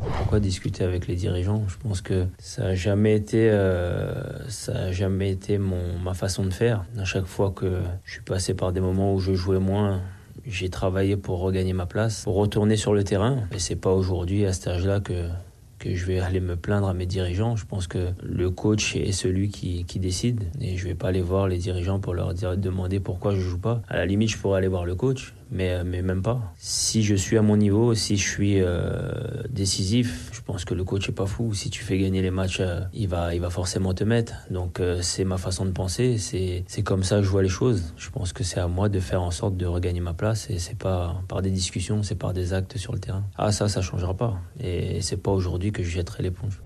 Pourquoi 0.00 0.38
discuter 0.38 0.84
avec 0.84 1.08
les 1.08 1.16
dirigeants? 1.16 1.64
Je 1.66 1.76
pense 1.76 2.00
que 2.00 2.26
ça 2.38 2.62
n'a 2.62 2.74
jamais 2.74 3.16
été, 3.16 3.50
euh, 3.50 4.48
ça 4.48 4.72
a 4.72 4.92
jamais 4.92 5.30
été 5.32 5.58
mon, 5.58 5.98
ma 5.98 6.14
façon 6.14 6.44
de 6.44 6.50
faire. 6.50 6.84
À 6.96 7.04
chaque 7.04 7.26
fois 7.26 7.50
que 7.50 7.80
je 8.04 8.12
suis 8.12 8.22
passé 8.22 8.54
par 8.54 8.72
des 8.72 8.80
moments 8.80 9.14
où 9.14 9.18
je 9.18 9.34
jouais 9.34 9.58
moins, 9.58 10.00
j'ai 10.46 10.70
travaillé 10.70 11.16
pour 11.16 11.40
regagner 11.40 11.72
ma 11.72 11.86
place, 11.86 12.22
pour 12.22 12.36
retourner 12.36 12.76
sur 12.76 12.94
le 12.94 13.02
terrain. 13.02 13.48
Et 13.52 13.58
c'est 13.58 13.76
pas 13.76 13.92
aujourd'hui, 13.92 14.46
à 14.46 14.52
cet 14.52 14.68
âge-là, 14.68 15.00
que 15.00 15.28
que 15.78 15.94
je 15.94 16.06
vais 16.06 16.18
aller 16.18 16.40
me 16.40 16.56
plaindre 16.56 16.88
à 16.88 16.94
mes 16.94 17.06
dirigeants. 17.06 17.56
Je 17.56 17.66
pense 17.66 17.86
que 17.86 18.08
le 18.22 18.50
coach 18.50 18.96
est 18.96 19.12
celui 19.12 19.48
qui, 19.48 19.84
qui 19.84 19.98
décide 19.98 20.44
et 20.60 20.76
je 20.76 20.86
vais 20.86 20.94
pas 20.94 21.08
aller 21.08 21.22
voir 21.22 21.48
les 21.48 21.58
dirigeants 21.58 22.00
pour 22.00 22.14
leur 22.14 22.34
dire, 22.34 22.56
demander 22.56 23.00
pourquoi 23.00 23.34
je 23.34 23.40
joue 23.40 23.58
pas. 23.58 23.82
À 23.88 23.96
la 23.96 24.06
limite, 24.06 24.30
je 24.30 24.38
pourrais 24.38 24.58
aller 24.58 24.68
voir 24.68 24.84
le 24.84 24.94
coach, 24.94 25.34
mais, 25.50 25.84
mais 25.84 26.02
même 26.02 26.22
pas. 26.22 26.52
Si 26.58 27.02
je 27.02 27.14
suis 27.14 27.38
à 27.38 27.42
mon 27.42 27.56
niveau, 27.56 27.94
si 27.94 28.16
je 28.16 28.28
suis 28.28 28.60
euh, 28.60 29.10
décisif, 29.50 30.30
je 30.32 30.40
pense 30.40 30.64
que 30.64 30.74
le 30.74 30.84
coach 30.84 31.08
est 31.08 31.12
pas 31.12 31.26
fou. 31.26 31.54
Si 31.54 31.70
tu 31.70 31.82
fais 31.82 31.98
gagner 31.98 32.22
les 32.22 32.30
matchs, 32.30 32.60
euh, 32.60 32.80
il 32.92 33.08
va, 33.08 33.34
il 33.34 33.40
va 33.40 33.50
forcément 33.50 33.94
te 33.94 34.04
mettre. 34.04 34.34
Donc 34.50 34.80
euh, 34.80 35.00
c'est 35.02 35.24
ma 35.24 35.38
façon 35.38 35.64
de 35.64 35.70
penser, 35.70 36.18
c'est, 36.18 36.64
c'est 36.66 36.82
comme 36.82 37.02
ça 37.02 37.16
que 37.16 37.22
je 37.22 37.30
vois 37.30 37.42
les 37.42 37.48
choses. 37.48 37.94
Je 37.96 38.10
pense 38.10 38.32
que 38.32 38.44
c'est 38.44 38.60
à 38.60 38.68
moi 38.68 38.88
de 38.88 39.00
faire 39.00 39.22
en 39.22 39.30
sorte 39.30 39.56
de 39.56 39.66
regagner 39.66 40.00
ma 40.00 40.14
place 40.14 40.50
et 40.50 40.58
c'est 40.58 40.78
pas 40.78 41.22
par 41.28 41.42
des 41.42 41.50
discussions, 41.50 42.02
c'est 42.02 42.14
par 42.14 42.32
des 42.32 42.52
actes 42.52 42.76
sur 42.76 42.92
le 42.92 42.98
terrain. 42.98 43.24
Ah 43.36 43.52
ça, 43.52 43.68
ça 43.68 43.82
changera 43.82 44.14
pas. 44.14 44.38
Et 44.60 45.00
c'est 45.02 45.16
pas 45.16 45.30
aujourd'hui 45.30 45.72
que 45.72 45.82
je 45.82 45.90
jetterai 45.90 46.22
l'éponge. 46.22 46.60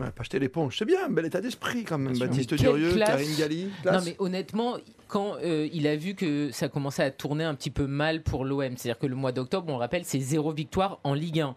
Ouais, 0.00 0.10
pas 0.10 0.22
jeter 0.22 0.38
l'éponge, 0.38 0.76
c'est 0.78 0.84
bien, 0.84 1.08
bel 1.10 1.26
état 1.26 1.40
d'esprit 1.40 1.84
quand 1.84 1.98
même. 1.98 2.18
Baptiste 2.18 2.50
Quelle 2.50 2.58
Durieux, 2.58 2.92
classe. 2.92 3.10
Karine 3.10 3.36
Galli. 3.38 3.64
Non 3.64 3.90
classe. 3.90 4.04
mais 4.04 4.16
honnêtement, 4.18 4.76
quand 5.12 5.36
euh, 5.44 5.68
il 5.74 5.86
a 5.86 5.94
vu 5.94 6.14
que 6.14 6.50
ça 6.52 6.70
commençait 6.70 7.02
à 7.02 7.10
tourner 7.10 7.44
un 7.44 7.54
petit 7.54 7.68
peu 7.68 7.86
mal 7.86 8.22
pour 8.22 8.46
l'OM, 8.46 8.78
c'est-à-dire 8.78 8.98
que 8.98 9.06
le 9.06 9.14
mois 9.14 9.30
d'octobre, 9.30 9.66
on 9.68 9.72
le 9.72 9.78
rappelle, 9.78 10.06
c'est 10.06 10.18
zéro 10.18 10.52
victoire 10.52 11.00
en 11.04 11.12
Ligue 11.12 11.40
1. 11.40 11.54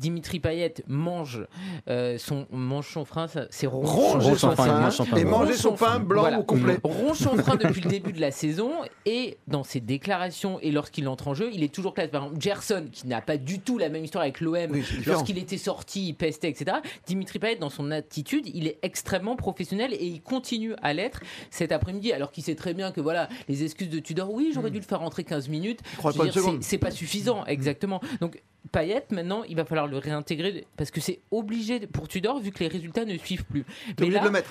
Dimitri 0.00 0.40
Payet 0.40 0.74
mange 0.88 1.46
euh, 1.88 2.18
son 2.18 2.48
mange 2.50 2.90
son 2.92 3.04
frein, 3.04 3.28
c'est 3.28 3.66
ronge, 3.68 3.86
Ronge 3.88 4.24
son 4.24 4.34
son 4.34 4.48
pain, 4.56 4.66
pain 4.66 4.80
mange 4.80 4.92
son 4.96 5.04
pain 5.04 5.16
et 5.18 5.22
blanc. 5.24 5.38
manger 5.38 5.52
son 5.52 5.76
son 5.76 5.76
pain 5.76 6.00
blanc 6.00 6.22
Voilà. 6.22 6.40
au 6.40 6.42
complet. 6.42 6.78
ronge 6.82 7.18
son 7.18 7.36
frein 7.36 7.54
depuis 7.54 7.80
le 7.80 7.90
début 7.90 8.12
de 8.12 8.20
la 8.20 8.32
saison 8.32 8.72
et 9.04 9.38
dans 9.46 9.62
ses 9.62 9.78
déclarations 9.78 10.58
et 10.60 10.72
lorsqu'il 10.72 11.06
entre 11.06 11.28
en 11.28 11.34
jeu, 11.34 11.50
il 11.52 11.62
est 11.62 11.72
toujours 11.72 11.94
classe. 11.94 12.10
Par 12.10 12.24
exemple, 12.24 12.40
Gerson, 12.42 12.86
qui 12.90 13.06
n'a 13.06 13.20
pas 13.20 13.36
du 13.36 13.60
tout 13.60 13.78
la 13.78 13.88
même 13.88 14.02
histoire 14.02 14.22
avec 14.22 14.40
l'OM, 14.40 14.66
Oui, 14.72 14.82
lorsqu'il 15.06 15.38
était 15.38 15.58
sorti, 15.58 16.08
il 16.08 16.14
pestait, 16.14 16.48
etc. 16.50 16.78
Dimitri 17.06 17.38
Payet, 17.38 17.54
dans 17.54 17.70
son 17.70 17.92
attitude, 17.92 18.48
il 18.52 18.66
est 18.66 18.80
extrêmement 18.82 19.36
professionnel 19.36 19.94
et 19.94 20.06
il 20.06 20.22
continue 20.22 20.74
à 20.82 20.92
l'être 20.92 21.20
cet 21.50 21.70
après-midi, 21.70 22.12
alors 22.12 22.32
qu'il 22.32 22.42
sait 22.42 22.56
très 22.56 22.74
bien 22.74 22.90
que 22.95 22.95
voilà, 23.00 23.28
les 23.48 23.64
excuses 23.64 23.88
de 23.90 23.98
Tudor, 23.98 24.32
oui, 24.32 24.50
j'aurais 24.54 24.70
dû 24.70 24.78
le 24.78 24.84
faire 24.84 25.00
rentrer 25.00 25.24
15 25.24 25.48
minutes. 25.48 25.80
c'est- 26.32 26.40
c'est 26.62 26.78
pas 26.78 26.90
suffisant, 26.90 27.44
exactement. 27.46 28.00
Donc 28.20 28.42
Payet, 28.72 29.04
maintenant, 29.10 29.42
il 29.48 29.56
va 29.56 29.64
falloir 29.64 29.86
le 29.86 29.98
réintégrer 29.98 30.66
parce 30.76 30.90
que 30.90 31.00
c'est 31.00 31.20
obligé 31.30 31.80
pour 31.80 32.08
Tudor 32.08 32.40
vu 32.40 32.50
que 32.50 32.60
les 32.60 32.68
résultats 32.68 33.04
ne 33.04 33.16
suivent 33.16 33.44
plus. 33.44 33.64
De 33.96 34.06
le 34.06 34.30
mettre. 34.30 34.50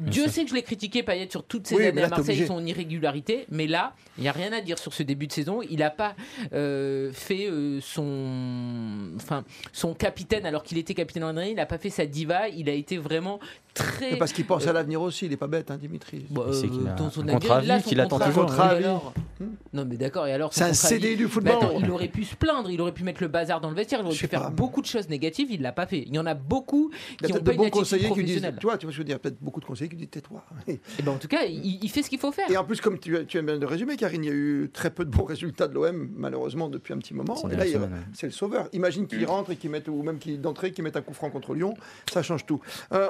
Dieu 0.00 0.28
sait 0.28 0.44
que 0.44 0.50
je 0.50 0.54
l'ai 0.54 0.62
critiqué 0.62 1.02
Payet 1.02 1.28
sur 1.30 1.44
toutes 1.44 1.66
ces 1.66 1.74
Oui, 1.74 1.82
mais 1.82 1.88
années 1.88 2.00
là, 2.02 2.06
à 2.06 2.10
Marseille, 2.10 2.46
son 2.46 2.64
irrégularité, 2.64 3.46
mais 3.50 3.66
là, 3.66 3.94
il 4.16 4.22
n'y 4.22 4.28
a 4.28 4.32
rien 4.32 4.52
à 4.52 4.60
dire 4.60 4.78
sur 4.78 4.92
ce 4.92 5.02
début 5.02 5.26
de 5.26 5.32
saison. 5.32 5.60
Il 5.62 5.78
n'a 5.78 5.90
pas 5.90 6.14
euh, 6.52 7.12
fait 7.12 7.46
euh, 7.46 7.80
son, 7.80 9.12
enfin, 9.16 9.44
son 9.72 9.94
capitaine 9.94 10.46
alors 10.46 10.62
qu'il 10.62 10.78
était 10.78 10.94
capitaine 10.94 11.24
en 11.24 11.36
année, 11.36 11.50
il 11.50 11.56
n'a 11.56 11.66
pas 11.66 11.78
fait 11.78 11.90
sa 11.90 12.06
diva, 12.06 12.48
il 12.48 12.68
a 12.68 12.72
été 12.72 12.98
vraiment 12.98 13.40
très. 13.74 14.12
Mais 14.12 14.16
parce 14.18 14.32
qu'il 14.32 14.44
pense 14.44 14.66
à 14.66 14.72
l'avenir 14.72 15.00
aussi, 15.00 15.26
il 15.26 15.32
est 15.32 15.36
pas 15.36 15.46
bête, 15.46 15.70
hein, 15.70 15.78
Dimitri. 15.78 16.26
Bah, 16.30 16.42
euh, 16.46 16.60
qu'il 16.60 16.88
a 16.88 16.92
dans 16.92 17.10
son 17.10 17.28
un 17.28 17.34
avis, 17.34 17.66
là, 17.66 17.80
qu'il 17.80 18.00
attend 18.00 18.18
toujours. 18.18 18.46
Contrat 18.46 18.68
alors 18.68 19.12
Non, 19.72 19.84
mais 19.84 19.96
d'accord, 19.96 20.26
et 20.26 20.32
alors 20.32 20.52
son 20.52 20.60
C'est 20.60 20.70
un 20.70 20.74
CDI 20.74 21.16
du 21.16 21.24
Mais 21.24 21.28
football. 21.28 21.52
attends, 21.56 21.78
il 21.80 21.90
aurait 21.90 22.08
pu 22.08 22.24
se 22.24 22.36
plaindre, 22.36 22.70
il 22.70 22.80
aurait 22.80 22.92
pu 22.92 23.04
mettre 23.04 23.22
le 23.22 23.28
bazar 23.48 23.60
dans 23.60 23.70
le 23.70 23.76
vestiaire, 23.76 24.00
il 24.00 24.06
aurait 24.06 24.14
pu 24.14 24.26
faire 24.26 24.42
pas. 24.42 24.50
beaucoup 24.50 24.80
de 24.80 24.86
choses 24.86 25.08
négatives, 25.08 25.50
il 25.50 25.62
l'a 25.62 25.72
pas 25.72 25.86
fait. 25.86 26.04
Il 26.06 26.14
y 26.14 26.18
en 26.18 26.26
a 26.26 26.34
beaucoup 26.34 26.90
Il 27.20 27.28
y 27.28 27.30
a 27.30 27.34
qui 27.34 27.40
ont 27.40 27.44
pas 27.44 27.50
de 27.50 27.56
une 27.56 27.62
bons 27.62 27.70
conseillers 27.70 28.10
qui 28.10 28.24
disent, 28.24 28.42
tu 28.58 28.66
vois, 28.66 28.78
tu 28.78 28.86
vois, 28.86 28.92
je 28.92 28.98
veux 28.98 29.04
dire, 29.04 29.18
peut-être 29.18 29.40
beaucoup 29.40 29.60
de 29.60 29.64
conseillers 29.64 29.88
qui 29.88 29.96
disent 29.96 30.10
tais-toi. 30.10 30.44
Et 30.66 30.72
Et 30.72 31.02
ben, 31.02 31.12
en 31.12 31.18
tout 31.18 31.28
cas, 31.28 31.44
il, 31.44 31.82
il 31.82 31.90
fait 31.90 32.02
ce 32.02 32.10
qu'il 32.10 32.18
faut 32.18 32.32
faire. 32.32 32.46
en 32.58 32.64
plus, 32.64 32.80
comme 32.80 32.98
tu, 32.98 33.16
tu 33.26 33.38
aimes 33.38 33.46
bien 33.46 33.56
le 33.56 33.66
résumer, 33.66 33.96
Karine, 33.96 34.24
il 34.24 34.28
y 34.28 34.30
a 34.30 34.34
eu 34.34 34.70
très 34.72 34.90
peu 34.90 35.04
de 35.04 35.10
bons 35.10 35.24
résultats 35.28 35.68
de 35.68 35.74
l'OM, 35.74 36.10
malheureusement, 36.16 36.68
depuis 36.68 36.92
un 36.92 36.98
petit 36.98 37.14
moment. 37.14 37.36
Et 37.48 37.56
là, 37.56 37.64
c'est 38.12 38.26
le 38.26 38.32
sauveur. 38.32 38.68
Imagine 38.72 39.06
qu'il 39.06 39.24
rentre 39.24 39.50
et 39.50 39.56
qu'il 39.56 39.70
mette, 39.70 39.88
ou 39.88 40.02
même 40.02 40.18
qu'il 40.18 40.40
d'entrée, 40.40 40.72
qu'il 40.72 40.84
mette 40.84 40.96
un 40.96 41.02
coup 41.02 41.14
franc 41.14 41.30
contre 41.30 41.54
Lyon, 41.54 41.74
ça 42.10 42.22
change 42.22 42.46
tout. 42.46 42.60
Euh, 42.92 43.08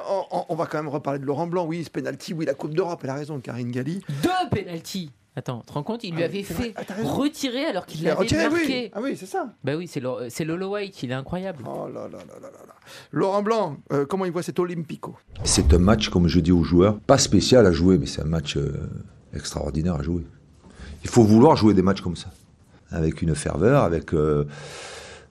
on, 0.48 0.54
va 0.54 0.66
quand 0.66 0.78
même 0.78 0.88
reparler 0.88 1.18
de 1.18 1.24
Laurent 1.24 1.46
Blanc. 1.46 1.66
Oui, 1.66 1.84
ce 1.84 1.90
penalty, 1.90 2.34
oui, 2.34 2.44
la 2.44 2.54
Coupe 2.54 2.74
d'Europe, 2.74 3.00
elle 3.04 3.10
a 3.10 3.14
raison, 3.14 3.40
Karine 3.40 3.70
Galli. 3.70 4.02
Deux 4.22 4.48
pénalties. 4.50 5.10
Attends, 5.38 5.60
tu 5.60 5.66
te 5.66 5.72
rends 5.72 5.82
compte 5.84 6.02
Il 6.02 6.14
lui 6.14 6.22
Ah, 6.22 6.26
avait 6.26 6.42
fait 6.42 6.52
vrai. 6.54 6.74
Ah, 6.76 6.82
raison. 6.94 7.08
retirer 7.14 7.64
alors 7.66 7.86
qu'il 7.86 8.02
l'avait 8.02 8.16
retiré, 8.18 8.48
marqué. 8.50 8.66
oui. 8.66 8.90
Ah 8.92 9.00
oui, 9.00 9.16
c'est 9.16 9.26
ça. 9.26 9.54
Bah 9.62 9.76
oui, 9.76 9.86
c'est 9.86 10.00
Lo- 10.00 10.18
c'est 10.28 10.44
Lolo 10.44 10.70
White, 10.74 11.00
il 11.04 11.12
est 11.12 11.14
incroyable. 11.14 11.62
Oh 11.64 11.86
là 11.86 12.02
là 12.08 12.18
là 12.18 12.34
là 12.42 12.50
là 12.50 12.66
là. 12.66 12.74
Laurent 13.12 13.42
Blanc, 13.42 13.76
euh, 13.92 14.04
comment 14.04 14.24
il 14.24 14.32
voit 14.32 14.42
cet 14.42 14.58
Olympico? 14.58 15.16
C'est 15.44 15.72
un 15.72 15.78
match, 15.78 16.08
comme 16.08 16.26
je 16.26 16.40
dis 16.40 16.50
aux 16.50 16.64
joueurs, 16.64 16.98
pas 16.98 17.18
spécial 17.18 17.66
à 17.66 17.72
jouer, 17.72 17.98
mais 17.98 18.06
c'est 18.06 18.22
un 18.22 18.26
match 18.26 18.56
euh, 18.56 18.72
extraordinaire 19.32 19.94
à 19.94 20.02
jouer. 20.02 20.24
Il 21.04 21.10
faut 21.10 21.22
vouloir 21.22 21.56
jouer 21.56 21.72
des 21.74 21.82
matchs 21.82 22.00
comme 22.00 22.16
ça, 22.16 22.30
avec 22.90 23.22
une 23.22 23.36
ferveur, 23.36 23.84
avec 23.84 24.12
euh, 24.14 24.44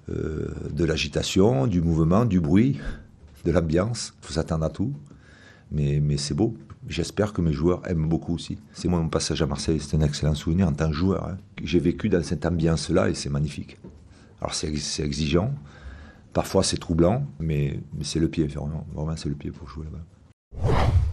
euh, 0.10 0.48
de 0.72 0.86
l'agitation, 0.86 1.68
du 1.68 1.82
mouvement, 1.82 2.24
du 2.24 2.40
bruit, 2.40 2.80
de 3.44 3.52
l'ambiance. 3.52 4.14
Il 4.22 4.28
faut 4.28 4.34
s'attendre 4.34 4.64
à 4.64 4.70
tout, 4.70 4.94
mais, 5.72 6.00
mais 6.02 6.16
c'est 6.16 6.34
beau. 6.34 6.56
J'espère 6.88 7.34
que 7.34 7.41
mes 7.41 7.51
joueurs 7.51 7.82
aiment 7.88 8.08
beaucoup 8.08 8.34
aussi. 8.34 8.58
C'est 8.72 8.88
moi 8.88 9.00
mon 9.00 9.10
passage 9.10 9.41
à 9.41 9.46
Marseille, 9.46 9.79
c'est 9.79 9.98
un 9.98 10.01
excellent 10.01 10.36
souvenir 10.36 10.67
en 10.67 10.74
tant 10.74 10.88
que 10.88 10.96
joueur. 10.96 11.27
hein. 11.27 11.38
J'ai 11.62 11.79
vécu 11.79 12.08
dans 12.08 12.24
cette 12.24 12.46
ambiance-là 12.46 13.10
et 13.10 13.13
c'est 13.13 13.29
magnifique. 13.29 13.77
Alors 14.39 14.53
c'est 14.53 14.70
exigeant, 15.03 15.53
parfois 16.34 16.63
c'est 16.63 16.77
troublant, 16.77 17.25
mais, 17.39 17.79
mais 17.94 18.03
c'est 18.03 18.20
le 18.20 18.29
pied, 18.29 18.48
vraiment, 18.48 18.86
vraiment 18.94 19.17
c'est 19.17 19.29
le 19.29 19.36
pied 19.36 19.51
pour 19.51 19.67
jouer 19.67 19.86
là-bas. 19.86 20.03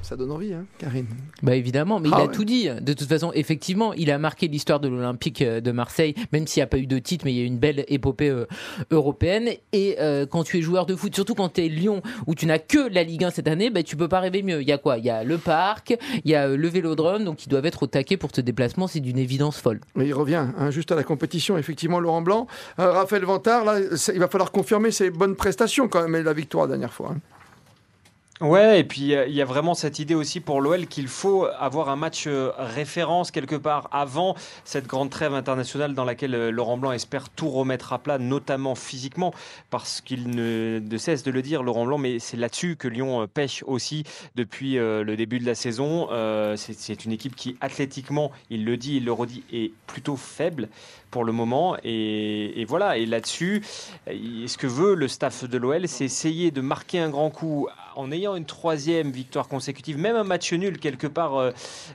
Ça 0.04 0.16
donne 0.16 0.32
envie, 0.32 0.52
hein, 0.52 0.66
Karine. 0.78 1.06
Bah 1.42 1.54
évidemment, 1.56 1.98
mais 1.98 2.10
Ah 2.12 2.16
il 2.18 2.20
a 2.20 2.26
ouais. 2.26 2.32
tout 2.32 2.44
dit. 2.44 2.68
De 2.68 2.92
toute 2.92 3.08
façon, 3.08 3.32
effectivement, 3.34 3.94
il 3.94 4.10
a 4.10 4.18
marqué 4.18 4.48
l'histoire 4.48 4.78
de 4.78 4.86
l'Olympique 4.88 5.40
euh, 5.40 5.62
de 5.62 5.72
Marseille, 5.72 6.14
même 6.30 6.46
s'il 6.46 6.60
n'y 6.60 6.64
a 6.64 6.66
pas 6.66 6.76
eu 6.76 6.86
de 6.86 6.98
titre, 6.98 7.24
mais 7.24 7.32
il 7.32 7.36
y 7.38 7.40
a 7.40 7.44
eu 7.44 7.46
une 7.46 7.56
belle 7.58 7.86
épopée 7.88 8.28
euh, 8.28 8.44
européenne. 8.90 9.48
Et 9.72 9.96
euh, 10.00 10.26
quand 10.26 10.44
tu 10.44 10.58
es 10.58 10.60
joueur 10.62 10.84
de 10.84 10.94
foot, 10.94 11.14
surtout 11.14 11.34
quand 11.34 11.54
tu 11.54 11.64
es 11.64 11.68
Lyon, 11.68 12.02
où 12.26 12.34
tu 12.34 12.44
n'as 12.44 12.58
que 12.58 12.86
la 12.92 13.02
Ligue 13.02 13.24
1 13.24 13.30
cette 13.30 13.48
année, 13.48 13.70
bah, 13.70 13.82
tu 13.82 13.96
peux 13.96 14.08
pas 14.08 14.20
rêver 14.20 14.42
mieux. 14.42 14.60
Il 14.60 14.68
y 14.68 14.72
a 14.72 14.78
quoi? 14.78 14.98
Il 14.98 15.04
y 15.06 15.10
a 15.10 15.24
le 15.24 15.38
parc, 15.38 15.96
il 16.24 16.30
y 16.30 16.34
a 16.34 16.48
euh, 16.48 16.56
le 16.58 16.68
vélodrome, 16.68 17.24
donc 17.24 17.46
ils 17.46 17.48
doivent 17.48 17.66
être 17.66 17.84
au 17.84 17.86
taquet 17.86 18.18
pour 18.18 18.30
ce 18.34 18.42
déplacement. 18.42 18.86
C'est 18.86 19.00
d'une 19.00 19.18
évidence 19.18 19.58
folle. 19.58 19.80
Mais 19.94 20.06
il 20.06 20.12
revient 20.12 20.46
hein, 20.58 20.70
juste 20.70 20.92
à 20.92 20.96
la 20.96 21.02
compétition, 21.04 21.56
effectivement, 21.56 21.98
Laurent 21.98 22.20
Blanc. 22.22 22.46
Raphaël 22.76 23.24
Vantard, 23.24 23.64
là, 23.64 23.78
il 24.12 24.20
va 24.20 24.28
falloir 24.28 24.52
confirmer 24.52 24.90
ses 24.90 25.10
bonnes 25.10 25.34
prestations 25.36 25.88
quand 25.88 26.02
même 26.02 26.14
et 26.16 26.22
la 26.22 26.34
victoire 26.34 26.64
la 26.66 26.72
dernière 26.72 26.92
fois. 26.92 27.12
hein. 27.14 27.20
Ouais, 28.40 28.80
et 28.80 28.84
puis 28.84 29.12
il 29.12 29.32
y 29.32 29.40
a 29.40 29.44
vraiment 29.44 29.74
cette 29.74 30.00
idée 30.00 30.16
aussi 30.16 30.40
pour 30.40 30.60
l'OL 30.60 30.88
qu'il 30.88 31.06
faut 31.06 31.46
avoir 31.56 31.88
un 31.88 31.94
match 31.94 32.24
euh, 32.26 32.50
référence 32.58 33.30
quelque 33.30 33.54
part 33.54 33.88
avant 33.92 34.34
cette 34.64 34.88
grande 34.88 35.08
trêve 35.08 35.34
internationale 35.34 35.94
dans 35.94 36.04
laquelle 36.04 36.34
euh, 36.34 36.50
Laurent 36.50 36.76
Blanc 36.76 36.90
espère 36.90 37.28
tout 37.28 37.48
remettre 37.48 37.92
à 37.92 38.00
plat, 38.00 38.18
notamment 38.18 38.74
physiquement, 38.74 39.32
parce 39.70 40.00
qu'il 40.00 40.30
ne, 40.30 40.80
cesse 40.98 41.22
de 41.22 41.30
le 41.30 41.42
dire, 41.42 41.62
Laurent 41.62 41.86
Blanc, 41.86 41.98
mais 41.98 42.18
c'est 42.18 42.36
là-dessus 42.36 42.74
que 42.74 42.88
Lyon 42.88 43.22
euh, 43.22 43.26
pêche 43.28 43.62
aussi 43.68 44.02
depuis 44.34 44.74
le 44.74 45.14
début 45.14 45.38
de 45.38 45.46
la 45.46 45.54
saison. 45.54 46.08
C'est 46.56 47.04
une 47.04 47.12
équipe 47.12 47.36
qui, 47.36 47.56
athlétiquement, 47.60 48.32
il 48.50 48.64
le 48.64 48.76
dit, 48.76 48.96
il 48.96 49.04
le 49.04 49.12
redit, 49.12 49.44
est 49.52 49.72
plutôt 49.86 50.16
faible 50.16 50.68
pour 51.12 51.24
le 51.24 51.32
moment. 51.32 51.76
Et, 51.84 52.60
et 52.60 52.64
voilà, 52.64 52.98
et 52.98 53.06
là-dessus, 53.06 53.62
ce 54.08 54.58
que 54.58 54.66
veut 54.66 54.94
le 54.94 55.06
staff 55.06 55.44
de 55.44 55.58
l'OL, 55.58 55.86
c'est 55.86 56.04
essayer 56.04 56.50
de 56.50 56.60
marquer 56.60 56.98
un 56.98 57.10
grand 57.10 57.30
coup 57.30 57.68
en 57.96 58.10
ayant 58.10 58.23
une 58.32 58.46
troisième 58.46 59.10
victoire 59.10 59.48
consécutive, 59.48 59.98
même 59.98 60.16
un 60.16 60.24
match 60.24 60.52
nul 60.52 60.78
quelque 60.78 61.06
part 61.06 61.36
euh, 61.36 61.50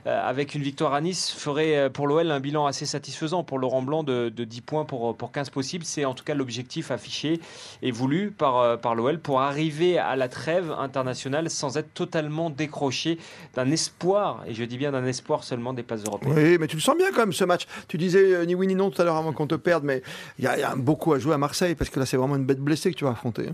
euh, 0.06 0.28
avec 0.28 0.54
une 0.54 0.62
victoire 0.62 0.94
à 0.94 1.00
Nice 1.00 1.32
ferait 1.36 1.76
euh, 1.76 1.90
pour 1.90 2.06
l'OL 2.06 2.30
un 2.30 2.40
bilan 2.40 2.66
assez 2.66 2.86
satisfaisant 2.86 3.42
pour 3.42 3.58
Laurent 3.58 3.82
Blanc 3.82 4.04
de, 4.04 4.28
de 4.28 4.44
10 4.44 4.60
points 4.60 4.84
pour, 4.84 5.16
pour 5.16 5.32
15 5.32 5.50
possibles. 5.50 5.84
C'est 5.84 6.04
en 6.04 6.14
tout 6.14 6.24
cas 6.24 6.34
l'objectif 6.34 6.90
affiché 6.90 7.40
et 7.82 7.90
voulu 7.90 8.30
par, 8.30 8.78
par 8.78 8.94
l'OL 8.94 9.18
pour 9.18 9.40
arriver 9.40 9.98
à 9.98 10.14
la 10.14 10.28
trêve 10.28 10.70
internationale 10.78 11.50
sans 11.50 11.76
être 11.76 11.92
totalement 11.92 12.50
décroché 12.50 13.18
d'un 13.54 13.70
espoir, 13.70 14.44
et 14.46 14.54
je 14.54 14.64
dis 14.64 14.78
bien 14.78 14.92
d'un 14.92 15.06
espoir 15.06 15.42
seulement 15.44 15.72
des 15.72 15.82
places 15.82 16.04
européennes. 16.04 16.34
Oui, 16.36 16.58
mais 16.60 16.66
tu 16.68 16.76
le 16.76 16.82
sens 16.82 16.96
bien 16.96 17.10
quand 17.10 17.20
même 17.20 17.32
ce 17.32 17.44
match. 17.44 17.66
Tu 17.88 17.98
disais 17.98 18.46
ni 18.46 18.54
oui 18.54 18.66
ni 18.66 18.74
non 18.74 18.90
tout 18.90 19.00
à 19.02 19.04
l'heure 19.04 19.16
avant 19.16 19.32
qu'on 19.32 19.46
te 19.46 19.54
perde, 19.54 19.84
mais 19.84 20.02
il 20.38 20.44
y, 20.44 20.46
y 20.46 20.62
a 20.62 20.74
beaucoup 20.76 21.12
à 21.12 21.18
jouer 21.18 21.34
à 21.34 21.38
Marseille 21.38 21.74
parce 21.74 21.90
que 21.90 21.98
là 21.98 22.06
c'est 22.06 22.16
vraiment 22.16 22.36
une 22.36 22.44
bête 22.44 22.60
blessée 22.60 22.92
que 22.92 22.96
tu 22.96 23.04
vas 23.04 23.10
affronter. 23.10 23.48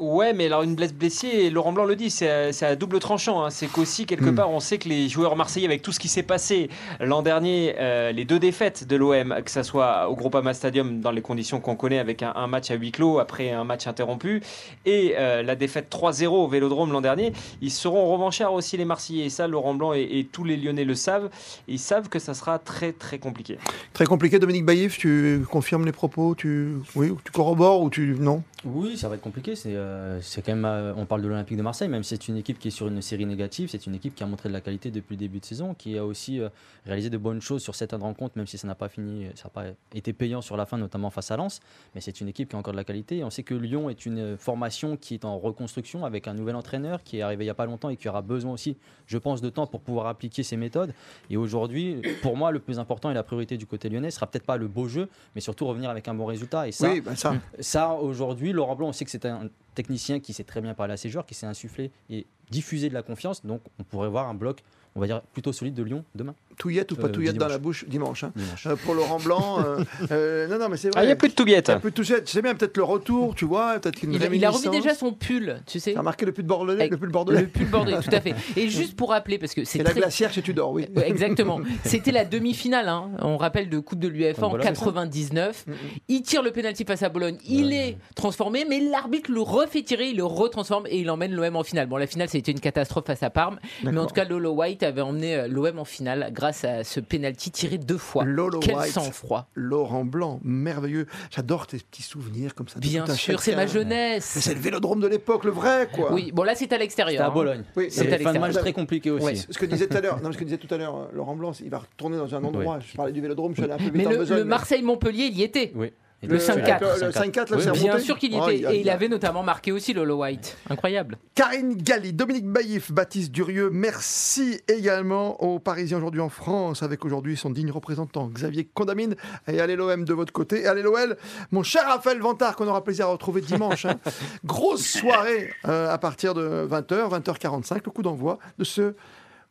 Ouais, 0.00 0.32
mais 0.32 0.46
alors 0.46 0.62
une 0.62 0.74
blesse 0.74 0.92
blessée, 0.94 1.26
et 1.28 1.50
Laurent 1.50 1.72
Blanc 1.72 1.84
le 1.84 1.96
dit, 1.96 2.10
c'est 2.10 2.28
à, 2.62 2.76
double 2.76 2.98
tranchant. 3.00 3.44
hein. 3.44 3.50
C'est 3.50 3.66
qu'aussi, 3.66 4.06
quelque 4.06 4.30
Mm. 4.30 4.34
part, 4.34 4.50
on 4.50 4.60
sait 4.60 4.78
que 4.78 4.88
les 4.88 5.08
joueurs 5.08 5.34
marseillais, 5.36 5.66
avec 5.66 5.82
tout 5.82 5.92
ce 5.92 5.98
qui 5.98 6.08
s'est 6.08 6.22
passé 6.22 6.68
l'an 7.00 7.22
dernier, 7.22 7.74
euh, 7.78 8.12
les 8.12 8.24
deux 8.24 8.38
défaites 8.38 8.86
de 8.86 8.96
l'OM, 8.96 9.34
que 9.44 9.50
ce 9.50 9.62
soit 9.62 10.08
au 10.08 10.14
Groupama 10.16 10.54
Stadium 10.54 11.00
dans 11.00 11.10
les 11.10 11.22
conditions 11.22 11.60
qu'on 11.60 11.76
connaît, 11.76 11.98
avec 11.98 12.22
un, 12.22 12.32
un 12.36 12.46
match 12.46 12.70
à 12.70 12.74
huis 12.74 12.92
clos 12.92 13.18
après 13.18 13.50
un 13.50 13.64
match 13.64 13.86
interrompu, 13.86 14.42
et 14.86 15.14
euh, 15.18 15.42
la 15.42 15.56
défaite 15.56 15.88
3-0 15.90 16.26
au 16.28 16.48
Vélodrome 16.48 16.92
l'an 16.92 17.00
dernier, 17.00 17.32
ils 17.60 17.70
seront 17.70 18.06
revanchards 18.12 18.52
aussi 18.54 18.76
les 18.76 18.84
Marseillais. 18.84 19.26
Et 19.26 19.30
ça, 19.30 19.46
Laurent 19.48 19.74
Blanc 19.74 19.92
et, 19.94 20.02
et 20.02 20.24
tous 20.24 20.44
les 20.44 20.56
Lyonnais 20.56 20.84
le 20.84 20.94
savent. 20.94 21.30
Ils 21.66 21.78
savent 21.78 22.08
que 22.08 22.18
ça 22.18 22.34
sera 22.34 22.58
très 22.58 22.92
très 22.92 23.18
compliqué. 23.18 23.58
Très 23.92 24.06
compliqué, 24.06 24.38
Dominique 24.38 24.64
Baïf, 24.64 24.98
tu 24.98 25.44
confirmes 25.50 25.84
les 25.84 25.92
propos, 25.92 26.34
tu, 26.36 26.74
oui, 26.94 27.10
ou 27.10 27.18
tu 27.24 27.32
corrobores 27.32 27.82
ou 27.82 27.90
tu 27.90 28.16
non? 28.18 28.42
Oui, 28.64 28.96
ça 28.96 29.08
va 29.08 29.14
être 29.14 29.20
compliqué. 29.20 29.54
C'est 29.54 29.76
euh, 29.76 30.20
c'est 30.20 30.42
quand 30.42 30.52
même. 30.52 30.64
euh, 30.64 30.92
on 30.96 31.06
parle 31.06 31.22
de 31.22 31.28
l'Olympique 31.28 31.56
de 31.56 31.62
Marseille, 31.62 31.88
même 31.88 32.02
si 32.02 32.10
c'est 32.10 32.26
une 32.28 32.36
équipe 32.36 32.58
qui 32.58 32.68
est 32.68 32.72
sur 32.72 32.88
une 32.88 33.00
série 33.02 33.24
négative. 33.24 33.68
C'est 33.70 33.86
une 33.86 33.94
équipe 33.94 34.16
qui 34.16 34.22
a 34.24 34.26
montré 34.26 34.48
de 34.48 34.54
la 34.54 34.60
qualité 34.60 34.90
depuis 34.90 35.14
le 35.14 35.18
début 35.20 35.38
de 35.38 35.44
saison, 35.44 35.74
qui 35.74 35.96
a 35.96 36.04
aussi 36.04 36.40
euh, 36.40 36.48
réalisé 36.84 37.08
de 37.08 37.18
bonnes 37.18 37.40
choses 37.40 37.62
sur 37.62 37.74
certaines 37.76 38.02
rencontres, 38.02 38.36
même 38.36 38.48
si 38.48 38.58
ça 38.58 38.66
n'a 38.66 38.74
pas 38.74 38.88
fini, 38.88 39.26
ça 39.36 39.44
n'a 39.44 39.50
pas 39.50 39.64
été 39.94 40.12
payant 40.12 40.40
sur 40.40 40.56
la 40.56 40.66
fin, 40.66 40.76
notamment 40.76 41.10
face 41.10 41.30
à 41.30 41.36
Lens. 41.36 41.60
Mais 41.94 42.00
c'est 42.00 42.20
une 42.20 42.28
équipe 42.28 42.48
qui 42.48 42.56
a 42.56 42.58
encore 42.58 42.72
de 42.72 42.78
la 42.78 42.84
qualité. 42.84 43.18
Et 43.18 43.24
on 43.24 43.30
sait 43.30 43.44
que 43.44 43.54
Lyon 43.54 43.90
est 43.90 44.06
une 44.06 44.36
formation 44.36 44.96
qui 44.96 45.14
est 45.14 45.24
en 45.24 45.38
reconstruction 45.38 46.04
avec 46.04 46.26
un 46.26 46.34
nouvel 46.34 46.56
entraîneur 46.56 47.02
qui 47.04 47.18
est 47.18 47.22
arrivé 47.22 47.44
il 47.44 47.46
n'y 47.46 47.50
a 47.50 47.54
pas 47.54 47.66
longtemps 47.66 47.90
et 47.90 47.96
qui 47.96 48.08
aura 48.08 48.22
besoin 48.22 48.52
aussi, 48.52 48.76
je 49.06 49.18
pense, 49.18 49.40
de 49.40 49.50
temps 49.50 49.68
pour 49.68 49.80
pouvoir 49.80 50.08
appliquer 50.08 50.42
ses 50.42 50.56
méthodes. 50.56 50.92
Et 51.30 51.36
aujourd'hui, 51.36 52.02
pour 52.22 52.36
moi, 52.36 52.50
le 52.50 52.58
plus 52.58 52.80
important 52.80 53.08
et 53.10 53.14
la 53.14 53.22
priorité 53.22 53.56
du 53.56 53.66
côté 53.66 53.88
lyonnais 53.88 54.10
sera 54.10 54.26
peut-être 54.26 54.44
pas 54.46 54.56
le 54.56 54.66
beau 54.66 54.88
jeu, 54.88 55.08
mais 55.36 55.40
surtout 55.40 55.64
revenir 55.66 55.90
avec 55.90 56.08
un 56.08 56.14
bon 56.14 56.26
résultat. 56.26 56.66
Et 56.66 56.72
ça, 56.72 56.90
Oui, 56.90 57.02
ça. 57.14 57.34
ça, 57.60 57.92
aujourd'hui, 57.94 58.47
Laurent 58.52 58.76
Blanc, 58.76 58.88
on 58.88 58.92
sait 58.92 59.04
que 59.04 59.10
c'est 59.10 59.26
un 59.26 59.48
technicien 59.74 60.20
qui 60.20 60.32
sait 60.32 60.44
très 60.44 60.60
bien 60.60 60.74
parler 60.74 60.94
à 60.94 60.96
ses 60.96 61.08
joueurs, 61.08 61.26
qui 61.26 61.34
sait 61.34 61.46
insuffler 61.46 61.90
et 62.10 62.26
diffuser 62.50 62.88
de 62.88 62.94
la 62.94 63.02
confiance. 63.02 63.44
Donc, 63.44 63.60
on 63.78 63.84
pourrait 63.84 64.08
voir 64.08 64.28
un 64.28 64.34
bloc, 64.34 64.62
on 64.94 65.00
va 65.00 65.06
dire, 65.06 65.22
plutôt 65.32 65.52
solide 65.52 65.74
de 65.74 65.82
Lyon 65.82 66.04
demain. 66.14 66.34
Touillette 66.58 66.90
ou 66.92 66.96
pas 66.96 67.06
Euh, 67.06 67.10
touillette 67.10 67.36
dans 67.36 67.48
la 67.48 67.58
bouche 67.58 67.84
dimanche. 67.88 68.24
hein. 68.24 68.32
Dimanche. 68.34 68.66
Euh, 68.66 68.76
pour 68.84 68.94
Laurent 68.94 69.18
Blanc, 69.18 69.60
euh, 69.64 69.78
euh, 70.10 70.48
non, 70.48 70.58
non, 70.58 70.68
mais 70.68 70.76
c'est 70.76 70.88
vrai. 70.88 71.00
Ah, 71.00 71.04
il 71.04 71.06
n'y 71.06 71.12
a 71.12 71.16
plus 71.16 71.28
de 71.28 71.34
touillette. 71.34 71.68
Il 71.68 71.72
a 71.72 71.78
plus 71.78 71.90
de 71.90 71.94
touillette. 71.96 72.28
C'est 72.28 72.42
bien 72.42 72.54
peut-être 72.54 72.76
le 72.76 72.82
retour, 72.82 73.34
tu 73.34 73.44
vois, 73.44 73.78
peut-être 73.78 74.02
une 74.02 74.12
Il, 74.14 74.22
a- 74.22 74.26
il 74.32 74.44
a 74.44 74.50
remis 74.50 74.68
déjà 74.68 74.94
son 74.94 75.12
pull, 75.12 75.60
tu 75.66 75.78
sais. 75.80 75.92
T'as 75.94 76.02
marqué 76.02 76.26
le 76.26 76.32
pull 76.32 76.44
bordelais, 76.44 76.80
Avec 76.80 76.90
le 76.90 76.96
pull 76.98 77.10
bordelais. 77.10 77.42
Le 77.42 77.46
pull 77.48 77.66
bordelais, 77.66 78.00
tout 78.00 78.10
à 78.12 78.20
fait. 78.20 78.34
Et 78.56 78.68
juste 78.68 78.96
pour 78.96 79.10
rappeler, 79.10 79.38
parce 79.38 79.54
que 79.54 79.64
c'est 79.64 79.78
Et 79.78 79.82
la 79.82 79.90
très... 79.90 80.00
glacière 80.00 80.32
chez 80.32 80.42
Tudor, 80.42 80.72
oui. 80.72 80.86
Exactement. 81.04 81.60
C'était 81.84 82.10
la 82.12 82.24
demi-finale. 82.24 82.88
hein. 82.88 83.10
On 83.22 83.36
rappelle 83.36 83.68
de 83.70 83.78
Coupe 83.78 84.00
de 84.00 84.08
l'UEFA 84.08 84.34
Contre 84.34 84.46
en 84.46 84.50
Bologne, 84.50 84.66
99. 84.66 85.64
Mm, 85.66 85.70
mm. 85.70 85.74
Il 86.08 86.22
tire 86.22 86.42
le 86.42 86.50
pénalty 86.50 86.84
face 86.84 87.02
à 87.02 87.08
Bologne. 87.08 87.38
Il 87.48 87.72
est 87.72 87.96
transformé, 88.16 88.64
mais 88.68 88.80
l'arbitre 88.80 89.30
le 89.30 89.40
refait 89.40 89.82
tirer, 89.82 90.08
il 90.10 90.16
le 90.16 90.24
retransforme 90.24 90.86
et 90.88 90.98
il 90.98 91.08
emmène 91.10 91.32
l'OM 91.32 91.54
en 91.56 91.62
finale. 91.62 91.86
Bon, 91.86 91.96
la 91.96 92.06
finale, 92.06 92.28
ça 92.28 92.36
a 92.36 92.40
été 92.40 92.50
une 92.50 92.60
catastrophe 92.60 93.06
face 93.06 93.22
à 93.22 93.30
Parme. 93.30 93.58
Mais 93.84 93.96
en 93.96 94.06
tout 94.06 94.14
cas, 94.14 94.24
Lolo 94.24 94.52
White 94.52 94.82
avait 94.82 95.02
emmené 95.02 95.46
l'OM 95.48 95.78
en 95.78 95.84
finale 95.84 96.30
grâce 96.32 96.47
à 96.48 96.84
ce 96.84 97.00
pénalty 97.00 97.50
tiré 97.50 97.78
deux 97.78 97.98
fois. 97.98 98.24
Lolo 98.24 98.60
Quel 98.60 98.76
White. 98.76 98.92
sang-froid. 98.92 99.48
Laurent 99.54 100.04
Blanc, 100.04 100.40
merveilleux. 100.42 101.06
J'adore 101.30 101.66
tes 101.66 101.78
petits 101.78 102.02
souvenirs 102.02 102.54
comme 102.54 102.68
ça. 102.68 102.78
Bien 102.80 103.06
sûr, 103.06 103.40
c'est 103.40 103.54
ma 103.56 103.62
Mais 103.66 103.68
jeunesse. 103.68 104.24
C'est 104.40 104.54
le 104.54 104.60
vélodrome 104.60 105.00
de 105.00 105.06
l'époque, 105.06 105.44
le 105.44 105.50
vrai, 105.50 105.88
quoi. 105.92 106.12
Oui, 106.12 106.30
bon 106.32 106.42
là 106.42 106.54
c'est 106.54 106.64
à 106.64 106.68
C'était 106.68 106.78
l'extérieur. 106.78 107.24
à 107.24 107.28
hein. 107.28 107.30
Bologne. 107.34 107.62
Oui, 107.76 107.86
C'est 107.90 108.02
mais- 108.04 108.08
à 108.08 108.10
C'était 108.12 108.24
fin 108.24 108.32
de 108.32 108.38
match 108.38 108.54
très 108.54 108.72
compliqué 108.72 109.10
aussi. 109.10 109.46
Ce 109.48 109.58
que 109.58 109.66
disait 109.66 109.86
tout 109.86 109.96
à 109.96 110.00
l'heure, 110.00 110.20
non, 110.22 110.32
ce 110.32 110.38
que 110.38 110.44
disait 110.44 110.58
tout 110.58 110.72
à 110.72 110.78
l'heure 110.78 110.96
euh, 110.96 111.06
Laurent 111.14 111.36
Blanc, 111.36 111.52
il 111.60 111.70
va 111.70 111.78
retourner 111.78 112.16
dans 112.16 112.34
un 112.34 112.42
endroit. 112.44 112.78
Je 112.80 112.96
parlais 112.96 113.12
du 113.12 113.20
vélodrome, 113.20 113.52
je 113.54 113.62
suis 113.62 113.64
allé 113.64 113.72
un 113.74 113.76
peu 113.78 113.84
vite 113.84 113.94
Mais 113.94 114.06
en 114.06 114.10
le, 114.10 114.24
le 114.24 114.44
Marseille-Montpellier, 114.44 115.26
il 115.30 115.38
y 115.38 115.42
était. 115.42 115.72
Oui. 115.74 115.92
Et 116.20 116.26
Le 116.26 116.36
5-4. 116.38 116.80
Le, 117.00 117.06
le 117.06 117.12
5-4, 117.12 117.36
là, 117.36 117.44
Oui, 117.56 117.62
c'est 117.62 117.70
oui. 117.70 117.78
Bien 117.78 117.82
remonté 117.92 118.00
sûr 118.04 118.18
qu'il 118.18 118.32
y 118.34 118.38
Oh, 118.40 118.48
était. 118.48 118.74
Et 118.74 118.80
il 118.80 118.90
avait 118.90 119.06
notamment 119.08 119.44
marqué 119.44 119.70
aussi 119.70 119.94
Lolo 119.94 120.16
White. 120.16 120.56
Incroyable. 120.68 121.16
Karine 121.36 121.76
Galli, 121.76 122.12
Dominique 122.12 122.46
Baïf, 122.46 122.90
Baptiste 122.90 123.30
Durieux, 123.30 123.70
merci 123.72 124.60
également 124.66 125.40
aux 125.40 125.60
Parisiens 125.60 125.98
aujourd'hui 125.98 126.20
en 126.20 126.28
France, 126.28 126.82
avec 126.82 127.04
aujourd'hui 127.04 127.36
son 127.36 127.50
digne 127.50 127.70
représentant 127.70 128.26
Xavier 128.26 128.64
Condamine. 128.74 129.14
Et 129.46 129.60
allez 129.60 129.76
l'OM 129.76 130.04
de 130.04 130.12
votre 130.12 130.32
côté. 130.32 130.62
Et 130.62 130.66
allez 130.66 130.82
l'OL, 130.82 131.16
mon 131.52 131.62
cher 131.62 131.84
Raphaël 131.86 132.18
Vantard, 132.18 132.56
qu'on 132.56 132.66
aura 132.66 132.82
plaisir 132.82 133.06
à 133.06 133.10
retrouver 133.10 133.40
dimanche. 133.40 133.84
hein. 133.84 133.94
Grosse 134.44 134.86
soirée 134.86 135.50
euh, 135.68 135.88
à 135.88 135.98
partir 135.98 136.34
de 136.34 136.66
20h, 136.68 137.20
20h45, 137.22 137.80
le 137.84 137.90
coup 137.92 138.02
d'envoi 138.02 138.40
de 138.58 138.64
ce 138.64 138.94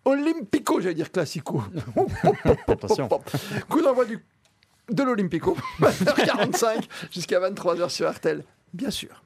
Olympico, 0.03 0.79
j'allais 0.81 0.95
dire 0.95 1.11
classico. 1.11 1.61
Attention. 2.67 3.09
Coup 3.69 3.81
d'envoi 3.81 4.05
du, 4.05 4.19
de 4.89 5.03
l'Olympico, 5.03 5.57
20h45 5.79 6.83
jusqu'à 7.11 7.39
23h 7.39 7.89
sur 7.89 8.09
RTL, 8.11 8.43
bien 8.73 8.91
sûr. 8.91 9.23